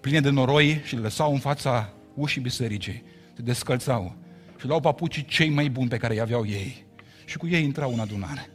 pline 0.00 0.20
de 0.20 0.30
noroi 0.30 0.80
și 0.84 0.94
le 0.94 1.00
lăsau 1.00 1.32
în 1.32 1.38
fața 1.38 1.92
ușii 2.14 2.40
bisericii, 2.40 3.02
se 3.36 3.42
descălțau 3.42 4.16
și 4.58 4.66
luau 4.66 4.80
papucii 4.80 5.24
cei 5.24 5.48
mai 5.48 5.68
buni 5.68 5.88
pe 5.88 5.96
care 5.96 6.14
îi 6.14 6.20
aveau 6.20 6.46
ei 6.46 6.84
și 7.24 7.36
cu 7.36 7.46
ei 7.46 7.62
intrau 7.62 7.92
în 7.92 7.98
adunare. 7.98 8.50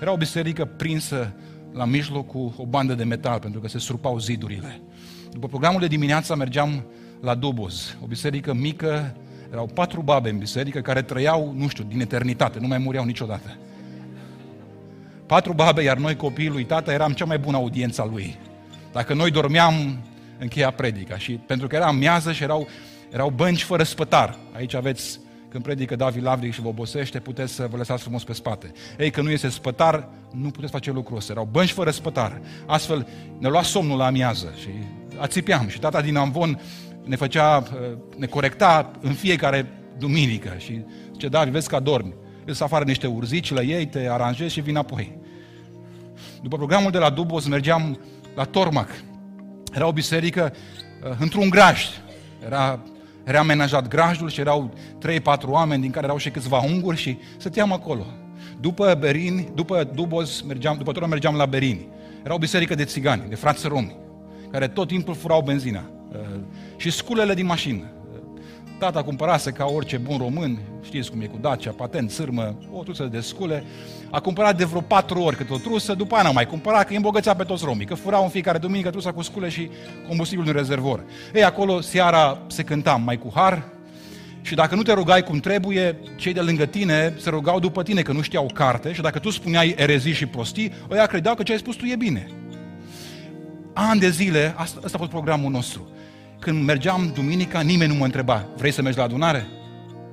Era 0.00 0.12
o 0.12 0.16
biserică 0.16 0.64
prinsă 0.64 1.32
la 1.72 1.84
mijloc 1.84 2.26
cu 2.26 2.54
o 2.56 2.66
bandă 2.66 2.94
de 2.94 3.04
metal, 3.04 3.38
pentru 3.38 3.60
că 3.60 3.68
se 3.68 3.78
surpau 3.78 4.18
zidurile. 4.18 4.80
După 5.30 5.46
programul 5.46 5.80
de 5.80 5.86
dimineață 5.86 6.36
mergeam 6.36 6.84
la 7.20 7.34
Dubos, 7.34 7.96
o 8.02 8.06
biserică 8.06 8.54
mică, 8.54 9.16
erau 9.50 9.66
patru 9.66 10.02
babe 10.02 10.30
în 10.30 10.38
biserică 10.38 10.80
care 10.80 11.02
trăiau, 11.02 11.52
nu 11.56 11.68
știu, 11.68 11.84
din 11.84 12.00
eternitate, 12.00 12.58
nu 12.58 12.66
mai 12.66 12.78
mureau 12.78 13.04
niciodată. 13.04 13.58
Patru 15.30 15.52
babe, 15.52 15.82
iar 15.82 15.96
noi 15.96 16.16
copiii 16.16 16.48
lui 16.48 16.64
tata 16.64 16.92
eram 16.92 17.12
cea 17.12 17.24
mai 17.24 17.38
bună 17.38 17.56
audiență 17.56 18.02
a 18.02 18.04
lui. 18.04 18.38
Dacă 18.92 19.14
noi 19.14 19.30
dormeam, 19.30 19.98
încheia 20.38 20.70
predica. 20.70 21.18
Și 21.18 21.32
pentru 21.32 21.66
că 21.66 21.76
era 21.76 21.92
miază 21.92 22.32
și 22.32 22.42
erau, 22.42 22.68
erau 23.10 23.30
bănci 23.30 23.62
fără 23.62 23.82
spătar. 23.82 24.36
Aici 24.56 24.74
aveți 24.74 25.20
când 25.48 25.62
predică 25.62 25.96
David 25.96 26.22
Lavric 26.22 26.52
și 26.52 26.60
vă 26.60 26.68
obosește, 26.68 27.18
puteți 27.18 27.52
să 27.52 27.66
vă 27.70 27.76
lăsați 27.76 28.02
frumos 28.02 28.24
pe 28.24 28.32
spate. 28.32 28.72
Ei, 28.98 29.10
că 29.10 29.20
nu 29.22 29.30
este 29.30 29.48
spătar, 29.48 30.08
nu 30.30 30.50
puteți 30.50 30.72
face 30.72 30.90
lucrul 30.90 31.16
ăsta. 31.16 31.32
Erau 31.32 31.48
bănci 31.50 31.72
fără 31.72 31.90
spătar. 31.90 32.40
Astfel, 32.66 33.06
ne 33.38 33.48
lua 33.48 33.62
somnul 33.62 33.98
la 33.98 34.06
amiază 34.06 34.54
și 34.60 34.68
ațipeam. 35.18 35.68
Și 35.68 35.78
tata 35.78 36.00
din 36.00 36.16
Amvon 36.16 36.60
ne 37.04 37.16
făcea, 37.16 37.62
ne 38.16 38.26
corecta 38.26 38.90
în 39.00 39.12
fiecare 39.12 39.66
duminică 39.98 40.54
și 40.58 40.84
zice, 41.12 41.28
David, 41.28 41.52
vezi 41.52 41.68
că 41.68 41.76
adormi. 41.76 42.14
Îți 42.44 42.62
afară 42.62 42.84
niște 42.84 43.06
urzici, 43.06 43.52
la 43.52 43.62
ei, 43.62 43.86
te 43.86 44.08
aranjezi 44.10 44.52
și 44.52 44.60
vin 44.60 44.76
apoi. 44.76 45.18
După 46.42 46.56
programul 46.56 46.90
de 46.90 46.98
la 46.98 47.10
Dubos 47.10 47.46
mergeam 47.46 47.98
la 48.34 48.44
Tormac. 48.44 48.88
Era 49.74 49.86
o 49.86 49.92
biserică 49.92 50.52
uh, 50.52 51.16
într-un 51.18 51.48
grajd. 51.48 52.02
Era 52.44 52.80
reamenajat 53.24 53.88
grajdul 53.88 54.30
și 54.30 54.40
erau 54.40 54.74
3-4 55.06 55.20
oameni, 55.44 55.82
din 55.82 55.90
care 55.90 56.04
erau 56.04 56.18
și 56.18 56.30
câțiva 56.30 56.58
unguri 56.58 56.96
și 56.96 57.18
stăteam 57.36 57.72
acolo. 57.72 58.06
După 58.60 58.96
Berini, 58.98 59.48
după 59.54 59.90
Dubos, 59.94 60.40
mergeam, 60.40 60.76
după 60.76 60.92
Tormac 60.92 61.10
mergeam 61.10 61.34
la 61.34 61.46
Berini. 61.46 61.88
Era 62.24 62.34
o 62.34 62.38
biserică 62.38 62.74
de 62.74 62.84
țigani, 62.84 63.28
de 63.28 63.34
frați 63.34 63.66
romi, 63.66 63.96
care 64.50 64.68
tot 64.68 64.88
timpul 64.88 65.14
furau 65.14 65.42
benzina. 65.42 65.90
Uh, 66.12 66.18
și 66.76 66.90
sculele 66.90 67.34
din 67.34 67.46
mașină. 67.46 67.84
Tata 68.80 69.02
cumpărase 69.02 69.50
ca 69.50 69.64
orice 69.64 69.96
bun 69.96 70.16
român, 70.18 70.58
știți 70.84 71.10
cum 71.10 71.20
e 71.20 71.26
cu 71.26 71.38
Dacia, 71.40 71.70
patent, 71.70 72.10
sârmă, 72.10 72.58
o 72.72 72.82
trusă 72.82 73.04
de 73.04 73.20
scule. 73.20 73.64
A 74.10 74.20
cumpărat 74.20 74.56
de 74.56 74.64
vreo 74.64 74.80
patru 74.80 75.20
ori 75.20 75.36
câte 75.36 75.52
o 75.52 75.56
trusă, 75.56 75.94
după 75.94 76.14
aia 76.14 76.22
n-a 76.22 76.30
mai 76.30 76.46
cumpărat, 76.46 76.82
că 76.82 76.90
îi 76.90 76.96
îmbogățea 76.96 77.34
pe 77.34 77.44
toți 77.44 77.64
romii, 77.64 77.86
că 77.86 77.94
furau 77.94 78.22
în 78.22 78.28
fiecare 78.28 78.58
duminică 78.58 78.90
trusa 78.90 79.12
cu 79.12 79.22
scule 79.22 79.48
și 79.48 79.70
combustibil 80.08 80.46
în 80.46 80.52
rezervor. 80.52 81.04
Ei, 81.34 81.44
acolo 81.44 81.80
seara 81.80 82.38
se 82.46 82.62
cânta 82.62 82.94
mai 82.94 83.18
cu 83.18 83.30
har, 83.34 83.62
și 84.42 84.54
dacă 84.54 84.74
nu 84.74 84.82
te 84.82 84.92
rugai 84.92 85.22
cum 85.22 85.38
trebuie, 85.38 85.98
cei 86.16 86.32
de 86.32 86.40
lângă 86.40 86.66
tine 86.66 87.14
se 87.18 87.30
rugau 87.30 87.58
după 87.58 87.82
tine, 87.82 88.02
că 88.02 88.12
nu 88.12 88.20
știau 88.20 88.50
carte 88.54 88.92
și 88.92 89.00
dacă 89.00 89.18
tu 89.18 89.30
spuneai 89.30 89.74
erezii 89.78 90.12
și 90.12 90.26
prostii, 90.26 90.72
ăia 90.90 91.06
credeau 91.06 91.34
că 91.34 91.42
ce 91.42 91.52
ai 91.52 91.58
spus 91.58 91.76
tu 91.76 91.84
e 91.84 91.96
bine. 91.96 92.30
Ani 93.72 94.00
de 94.00 94.10
zile, 94.10 94.54
asta, 94.56 94.80
asta 94.84 94.96
a 94.96 94.98
fost 94.98 95.10
programul 95.10 95.50
nostru. 95.50 95.88
Când 96.40 96.64
mergeam 96.64 97.10
duminica, 97.14 97.60
nimeni 97.60 97.92
nu 97.92 97.98
mă 97.98 98.04
întreba, 98.04 98.46
vrei 98.56 98.70
să 98.70 98.82
mergi 98.82 98.98
la 98.98 99.04
adunare? 99.04 99.46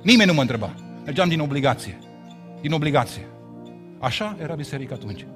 Nimeni 0.02 0.28
nu 0.28 0.34
mă 0.34 0.40
întreba. 0.40 0.74
Mergeam 1.04 1.28
din 1.28 1.40
obligație. 1.40 1.98
Din 2.60 2.72
obligație. 2.72 3.26
Așa 3.98 4.36
era 4.42 4.54
biserica 4.54 4.94
atunci. 4.94 5.26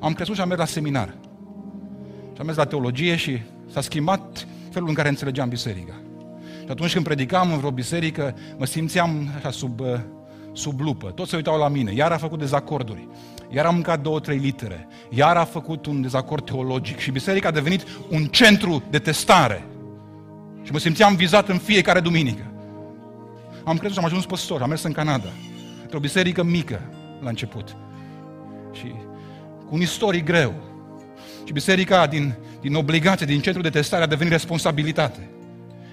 Am 0.00 0.12
crescut 0.12 0.36
și 0.36 0.42
am 0.42 0.48
mers 0.48 0.60
la 0.60 0.66
seminar. 0.66 1.14
Și 2.32 2.40
am 2.40 2.46
mers 2.46 2.56
la 2.56 2.64
teologie 2.64 3.16
și 3.16 3.40
s-a 3.72 3.80
schimbat 3.80 4.46
felul 4.70 4.88
în 4.88 4.94
care 4.94 5.08
înțelegeam 5.08 5.48
biserica. 5.48 5.94
Și 6.60 6.70
atunci 6.70 6.92
când 6.92 7.04
predicam 7.04 7.52
în 7.52 7.58
vreo 7.58 7.70
biserică, 7.70 8.34
mă 8.58 8.66
simțeam 8.66 9.30
așa 9.36 9.50
sub, 9.50 9.80
uh, 9.80 9.86
sub 10.52 10.80
lupă. 10.80 11.10
Toți 11.10 11.30
se 11.30 11.36
uitau 11.36 11.58
la 11.58 11.68
mine. 11.68 11.92
Iar 11.92 12.12
a 12.12 12.16
făcut 12.16 12.38
dezacorduri. 12.38 13.08
Iar 13.50 13.64
am 13.64 13.74
mâncat 13.74 14.00
două, 14.00 14.20
trei 14.20 14.38
litere. 14.38 14.88
Iar 15.08 15.36
a 15.36 15.44
făcut 15.44 15.86
un 15.86 16.02
dezacord 16.02 16.44
teologic. 16.44 16.98
Și 16.98 17.10
biserica 17.10 17.48
a 17.48 17.50
devenit 17.50 17.86
un 18.10 18.24
centru 18.24 18.82
de 18.90 18.98
testare. 18.98 19.64
Și 20.64 20.72
mă 20.72 20.78
simțeam 20.78 21.14
vizat 21.16 21.48
în 21.48 21.58
fiecare 21.58 22.00
duminică. 22.00 22.42
Am 23.64 23.76
crezut 23.76 23.92
și 23.92 23.98
am 23.98 24.04
ajuns 24.04 24.26
păstor, 24.26 24.62
am 24.62 24.68
mers 24.68 24.82
în 24.82 24.92
Canada, 24.92 25.28
într-o 25.82 25.98
biserică 25.98 26.42
mică 26.42 26.80
la 27.20 27.28
început. 27.28 27.76
Și 28.72 28.94
cu 29.66 29.74
un 29.74 29.80
istoric 29.80 30.24
greu. 30.24 30.54
Și 31.44 31.52
biserica 31.52 32.06
din, 32.06 32.34
din 32.60 32.74
obligație, 32.74 33.26
din 33.26 33.40
centru 33.40 33.62
de 33.62 33.70
testare 33.70 34.02
a 34.02 34.06
devenit 34.06 34.32
responsabilitate. 34.32 35.28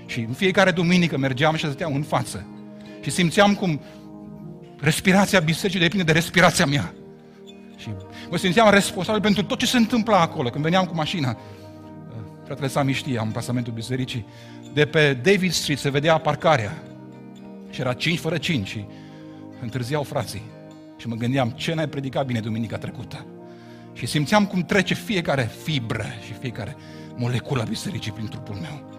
Și 0.05 0.19
în 0.19 0.33
fiecare 0.33 0.71
duminică 0.71 1.17
mergeam 1.17 1.55
și 1.55 1.65
stăteam 1.65 1.93
în 1.95 2.03
față. 2.03 2.45
Și 3.01 3.09
simțeam 3.09 3.53
cum 3.53 3.81
respirația 4.79 5.39
bisericii 5.39 5.79
depinde 5.79 6.03
de 6.03 6.11
respirația 6.11 6.65
mea. 6.65 6.93
Și 7.77 7.89
mă 8.29 8.37
simțeam 8.37 8.69
responsabil 8.69 9.21
pentru 9.21 9.43
tot 9.43 9.57
ce 9.59 9.65
se 9.65 9.77
întâmpla 9.77 10.19
acolo. 10.19 10.49
Când 10.49 10.63
veneam 10.63 10.85
cu 10.85 10.95
mașina, 10.95 11.37
fratele 12.45 12.67
Sami 12.67 12.93
știe, 12.93 13.19
am 13.19 13.31
plasamentul 13.31 13.73
bisericii, 13.73 14.25
de 14.73 14.85
pe 14.85 15.13
David 15.13 15.51
Street 15.51 15.79
se 15.79 15.89
vedea 15.89 16.17
parcarea. 16.17 16.83
Și 17.69 17.79
era 17.79 17.93
5 17.93 18.19
fără 18.19 18.37
5 18.37 18.67
și 18.67 18.85
întârziau 19.61 20.03
frații. 20.03 20.41
Și 20.97 21.07
mă 21.07 21.15
gândeam, 21.15 21.49
ce 21.49 21.73
n-ai 21.73 21.87
predicat 21.87 22.25
bine 22.25 22.39
duminica 22.39 22.77
trecută? 22.77 23.25
Și 23.93 24.05
simțeam 24.05 24.45
cum 24.45 24.61
trece 24.61 24.93
fiecare 24.93 25.51
fibră 25.63 26.05
și 26.25 26.33
fiecare 26.33 26.75
moleculă 27.15 27.61
a 27.61 27.65
bisericii 27.65 28.11
prin 28.11 28.27
trupul 28.27 28.55
meu. 28.55 28.89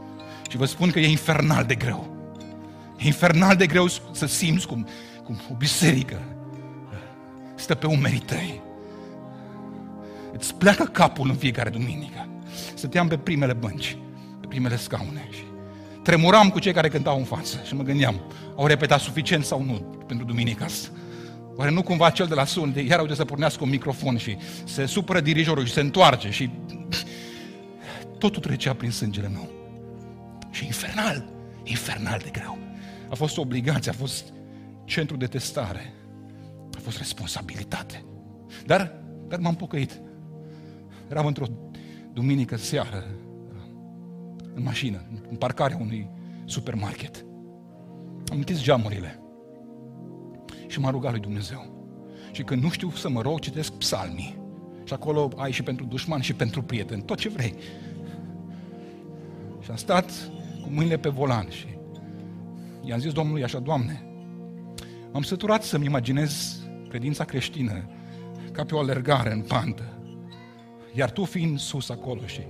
Și 0.51 0.57
vă 0.57 0.65
spun 0.65 0.91
că 0.91 1.01
e 1.01 1.09
infernal 1.09 1.65
de 1.65 1.75
greu. 1.75 2.17
E 2.99 3.07
infernal 3.07 3.57
de 3.57 3.67
greu 3.67 3.87
să 4.13 4.27
simți 4.27 4.67
cum, 4.67 4.87
cum 5.25 5.41
o 5.51 5.55
biserică 5.55 6.23
stă 7.55 7.75
pe 7.75 7.87
umerii 7.87 8.19
tăi. 8.19 8.61
Îți 10.33 10.55
pleacă 10.55 10.85
capul 10.85 11.29
în 11.29 11.35
fiecare 11.35 11.71
duminică. 11.71 12.29
Stăteam 12.75 13.09
pe 13.09 13.19
primele 13.19 13.53
bănci, 13.53 13.97
pe 14.41 14.47
primele 14.47 14.77
scaune 14.77 15.29
și 15.31 15.43
tremuram 16.03 16.51
cu 16.51 16.59
cei 16.59 16.73
care 16.73 16.89
cântau 16.89 17.19
în 17.19 17.25
față 17.25 17.61
și 17.67 17.75
mă 17.75 17.83
gândeam, 17.83 18.21
au 18.57 18.67
repetat 18.67 19.01
suficient 19.01 19.45
sau 19.45 19.63
nu 19.63 19.73
pentru 20.07 20.27
duminica 20.27 20.65
asta? 20.65 20.89
Oare 21.57 21.71
nu 21.71 21.83
cumva 21.83 22.11
cel 22.11 22.27
de 22.27 22.35
la 22.35 22.45
sun, 22.45 22.73
de 22.73 22.81
iar 22.81 23.01
uite 23.01 23.15
să 23.15 23.25
pornească 23.25 23.65
un 23.65 23.71
microfon 23.71 24.17
și 24.17 24.37
se 24.65 24.87
supără 24.87 25.21
dirijorul 25.21 25.67
și 25.67 25.73
se 25.73 25.81
întoarce 25.81 26.31
și 26.31 26.51
totul 28.19 28.43
trecea 28.43 28.75
prin 28.75 28.91
sângele 28.91 29.29
meu. 29.29 29.51
Și 30.51 30.65
infernal, 30.65 31.25
infernal 31.63 32.21
de 32.23 32.31
greu. 32.33 32.59
A 33.11 33.15
fost 33.15 33.39
obligație, 33.39 33.91
a 33.91 33.95
fost 33.95 34.33
centru 34.85 35.17
de 35.17 35.27
testare, 35.27 35.93
a 36.77 36.79
fost 36.83 36.99
responsabilitate. 36.99 38.05
Dar, 38.67 38.95
dar 39.29 39.39
m-am 39.39 39.55
pocăit. 39.55 40.01
Eram 41.11 41.27
într-o 41.27 41.47
duminică 42.13 42.57
seară, 42.57 43.05
în 44.55 44.63
mașină, 44.63 45.03
în 45.31 45.37
parcarea 45.37 45.77
unui 45.81 46.11
supermarket. 46.45 47.25
Am 48.31 48.37
închis 48.37 48.63
geamurile 48.63 49.21
și 50.67 50.81
m-a 50.81 50.91
rugat 50.91 51.11
lui 51.11 51.21
Dumnezeu. 51.21 51.81
Și 52.33 52.43
când 52.43 52.63
nu 52.63 52.71
știu 52.71 52.91
să 52.91 53.09
mă 53.09 53.21
rog, 53.21 53.39
citesc 53.39 53.73
psalmii. 53.73 54.39
Și 54.85 54.93
acolo 54.93 55.31
ai 55.37 55.53
și 55.53 55.63
pentru 55.63 55.85
dușman 55.85 56.21
și 56.21 56.35
pentru 56.35 56.63
prieten, 56.63 57.01
tot 57.01 57.19
ce 57.19 57.29
vrei. 57.29 57.55
Și 59.61 59.71
am 59.71 59.77
stat 59.77 60.31
cu 60.63 60.69
mâinile 60.71 60.97
pe 60.97 61.09
volan 61.09 61.49
și 61.49 61.67
i-am 62.85 62.99
zis 62.99 63.13
Domnului 63.13 63.43
așa, 63.43 63.59
Doamne, 63.59 64.07
am 65.13 65.23
săturat 65.23 65.63
să-mi 65.63 65.85
imaginez 65.85 66.61
credința 66.89 67.25
creștină 67.25 67.89
ca 68.53 68.65
pe 68.65 68.75
o 68.75 68.79
alergare 68.79 69.33
în 69.33 69.41
pantă. 69.41 69.99
Iar 70.95 71.11
tu 71.11 71.25
fiind 71.25 71.59
sus 71.59 71.89
acolo 71.89 72.27
și 72.27 72.41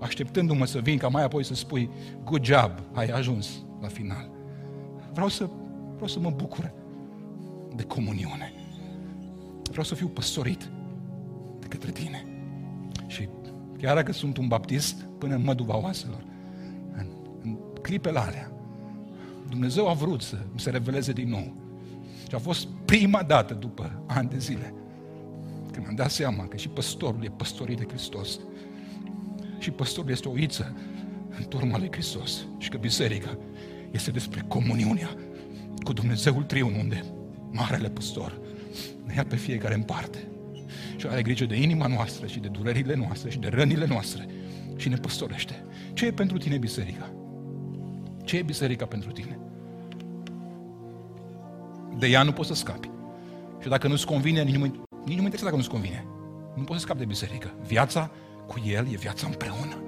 așteptându-mă 0.00 0.64
să 0.64 0.78
vin 0.78 0.98
ca 0.98 1.08
mai 1.08 1.24
apoi 1.24 1.44
să 1.44 1.54
spui 1.54 1.90
good 2.24 2.44
job, 2.44 2.70
ai 2.92 3.06
ajuns 3.06 3.48
la 3.80 3.88
final. 3.88 4.30
Vreau 5.12 5.28
să, 5.28 5.48
vreau 5.92 6.08
să 6.08 6.18
mă 6.20 6.30
bucur 6.30 6.72
de 7.74 7.82
comuniune. 7.82 8.52
Vreau 9.70 9.84
să 9.84 9.94
fiu 9.94 10.08
păstorit 10.08 10.70
de 11.58 11.66
către 11.66 11.90
tine. 11.90 12.24
Și 13.06 13.28
chiar 13.78 13.94
dacă 13.94 14.12
sunt 14.12 14.36
un 14.36 14.48
baptist, 14.48 15.06
până 15.18 15.34
în 15.34 15.44
măduva 15.44 15.76
oaselor. 15.76 16.24
În, 16.92 17.06
în 17.42 17.58
clipele 17.82 18.18
alea, 18.18 18.52
Dumnezeu 19.48 19.88
a 19.88 19.92
vrut 19.92 20.22
să 20.22 20.36
se 20.54 20.70
reveleze 20.70 21.12
din 21.12 21.28
nou. 21.28 21.52
Și 22.28 22.34
a 22.34 22.38
fost 22.38 22.68
prima 22.84 23.22
dată 23.22 23.54
după 23.54 24.02
ani 24.06 24.28
de 24.28 24.38
zile 24.38 24.74
când 25.72 25.86
am 25.88 25.94
dat 25.94 26.10
seama 26.10 26.46
că 26.46 26.56
și 26.56 26.68
păstorul 26.68 27.24
e 27.24 27.28
păstorit 27.28 27.78
de 27.78 27.84
Hristos. 27.88 28.40
Și 29.60 29.70
păstorul 29.70 30.10
este 30.10 30.28
o 30.28 30.38
iță 30.38 30.76
în 31.38 31.44
turma 31.48 31.78
lui 31.78 31.88
Hristos. 31.90 32.46
Și 32.58 32.68
că 32.68 32.76
biserica 32.76 33.38
este 33.90 34.10
despre 34.10 34.44
comuniunea 34.48 35.16
cu 35.82 35.92
Dumnezeul 35.92 36.42
Triun, 36.42 36.74
unde 36.74 37.04
Marele 37.50 37.88
Păstor 37.88 38.40
ne 39.04 39.14
ia 39.16 39.24
pe 39.24 39.36
fiecare 39.36 39.74
în 39.74 39.82
parte 39.82 40.18
și 40.96 41.06
are 41.06 41.22
grijă 41.22 41.44
de 41.44 41.56
inima 41.56 41.86
noastră 41.86 42.26
și 42.26 42.40
de 42.40 42.48
durerile 42.48 42.94
noastre 42.94 43.30
și 43.30 43.38
de 43.38 43.48
rănile 43.48 43.86
noastre 43.86 44.26
și 44.76 44.88
ne 44.88 44.96
păstorește. 44.96 45.64
Ce 45.92 46.06
e 46.06 46.12
pentru 46.12 46.38
tine 46.38 46.58
biserica? 46.58 47.10
Ce 48.24 48.36
e 48.36 48.42
biserica 48.42 48.86
pentru 48.86 49.10
tine? 49.10 49.38
De 51.98 52.06
ea 52.06 52.22
nu 52.22 52.32
poți 52.32 52.48
să 52.48 52.54
scapi. 52.54 52.90
Și 53.60 53.68
dacă 53.68 53.88
nu-ți 53.88 54.06
convine, 54.06 54.42
nici 54.42 54.54
nu, 54.54 54.64
nici 54.64 55.16
nu 55.16 55.22
mă 55.22 55.28
interesează 55.28 55.44
dacă 55.44 55.56
nu-ți 55.56 55.68
convine. 55.68 56.04
Nu 56.56 56.62
poți 56.62 56.78
să 56.78 56.84
scapi 56.84 56.98
de 56.98 57.04
biserică. 57.04 57.54
Viața 57.66 58.10
cu 58.50 58.62
El 58.66 58.86
e 58.92 58.96
viața 58.96 59.26
împreună. 59.26 59.82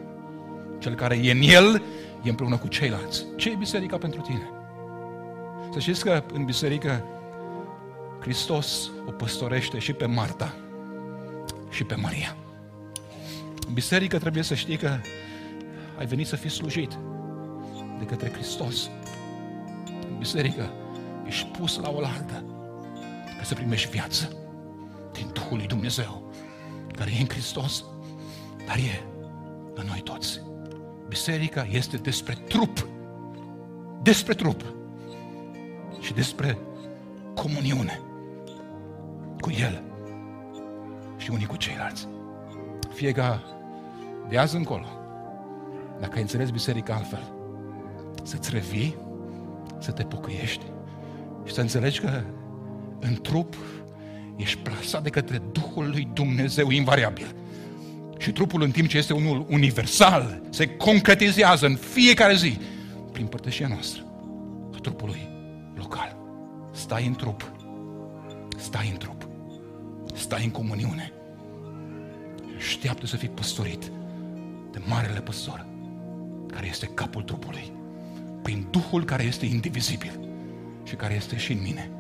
Cel 0.78 0.94
care 0.94 1.16
e 1.16 1.30
în 1.30 1.40
El 1.40 1.82
e 2.22 2.28
împreună 2.28 2.56
cu 2.56 2.68
ceilalți. 2.68 3.24
Ce 3.36 3.50
e 3.50 3.54
biserica 3.54 3.98
pentru 3.98 4.20
tine? 4.20 4.48
Să 5.72 5.78
știți 5.78 6.04
că 6.04 6.24
în 6.32 6.44
biserică 6.44 7.04
Hristos 8.20 8.90
o 9.06 9.10
păstorește 9.10 9.78
și 9.78 9.92
pe 9.92 10.06
Marta 10.06 10.54
și 11.70 11.84
pe 11.84 11.94
Maria. 11.94 12.36
În 13.66 13.72
biserică 13.72 14.18
trebuie 14.18 14.42
să 14.42 14.54
știi 14.54 14.76
că 14.76 14.98
ai 15.98 16.06
venit 16.06 16.26
să 16.26 16.36
fii 16.36 16.50
slujit 16.50 16.98
de 17.98 18.04
către 18.04 18.30
Hristos. 18.30 18.90
În 20.10 20.18
biserică 20.18 20.70
ești 21.26 21.46
pus 21.46 21.78
la 21.78 21.90
oaltă 21.90 22.44
ca 23.38 23.42
să 23.42 23.54
primești 23.54 23.90
viață 23.90 24.36
din 25.12 25.30
Duhul 25.32 25.56
lui 25.56 25.66
Dumnezeu 25.66 26.32
care 26.96 27.10
e 27.18 27.20
în 27.20 27.28
Hristos, 27.28 27.84
dar 28.66 28.76
e 28.76 29.04
în 29.74 29.86
noi 29.86 30.00
toți. 30.04 30.40
Biserica 31.08 31.66
este 31.70 31.96
despre 31.96 32.34
trup, 32.48 32.86
despre 34.02 34.34
trup 34.34 34.74
și 36.00 36.12
despre 36.12 36.58
comuniune 37.34 38.00
cu 39.40 39.50
El 39.50 39.82
și 41.16 41.30
unii 41.30 41.46
cu 41.46 41.56
ceilalți. 41.56 42.08
Fie 42.94 43.12
ca 43.12 43.42
de 44.28 44.38
azi 44.38 44.56
încolo, 44.56 44.86
dacă 46.00 46.12
ai 46.14 46.20
înțeles 46.20 46.50
biserica 46.50 46.94
altfel, 46.94 47.32
să-ți 48.22 48.50
revii, 48.50 48.96
să 49.78 49.90
te 49.90 50.02
pocăiești 50.02 50.64
și 51.44 51.54
să 51.54 51.60
înțelegi 51.60 52.00
că 52.00 52.22
în 53.00 53.14
trup 53.14 53.56
ești 54.36 54.58
plasat 54.58 55.02
de 55.02 55.10
către 55.10 55.42
Duhul 55.52 55.88
lui 55.88 56.10
Dumnezeu 56.12 56.70
invariabil. 56.70 57.34
Și 58.22 58.32
trupul 58.32 58.62
în 58.62 58.70
timp 58.70 58.88
ce 58.88 58.96
este 58.96 59.12
unul 59.12 59.46
universal, 59.50 60.42
se 60.50 60.66
concretizează 60.66 61.66
în 61.66 61.76
fiecare 61.76 62.34
zi 62.34 62.58
prin 63.12 63.26
părtășia 63.26 63.68
noastră 63.68 64.02
a 64.74 64.78
trupului 64.78 65.28
local. 65.74 66.16
Stai 66.72 67.06
în 67.06 67.14
trup. 67.14 67.52
Stai 68.58 68.88
în 68.90 68.96
trup 68.96 69.22
stai 70.14 70.44
în 70.44 70.50
comuniune. 70.50 71.12
Așteaptă 72.56 73.06
să 73.06 73.16
fii 73.16 73.28
păstorit 73.28 73.92
de 74.70 74.80
Marele 74.88 75.20
Păstor, 75.20 75.66
care 76.46 76.66
este 76.66 76.86
capul 76.86 77.22
trupului, 77.22 77.72
prin 78.42 78.66
Duhul 78.70 79.04
care 79.04 79.22
este 79.22 79.46
indivizibil 79.46 80.28
și 80.84 80.94
care 80.94 81.14
este 81.14 81.36
și 81.36 81.52
în 81.52 81.62
mine 81.62 81.90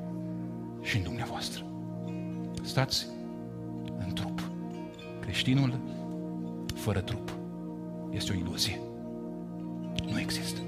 și 0.82 0.96
în 0.96 1.02
dumneavoastră. 1.02 1.64
Stați 2.62 3.06
în 4.06 4.12
trup. 4.12 4.50
Creștinul 5.20 5.80
fără 6.82 7.00
trup 7.00 7.32
este 8.10 8.32
o 8.32 8.34
iluzie. 8.34 8.80
Nu 10.10 10.20
există. 10.20 10.60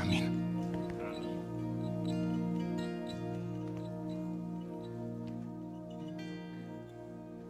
Amin. 0.00 0.43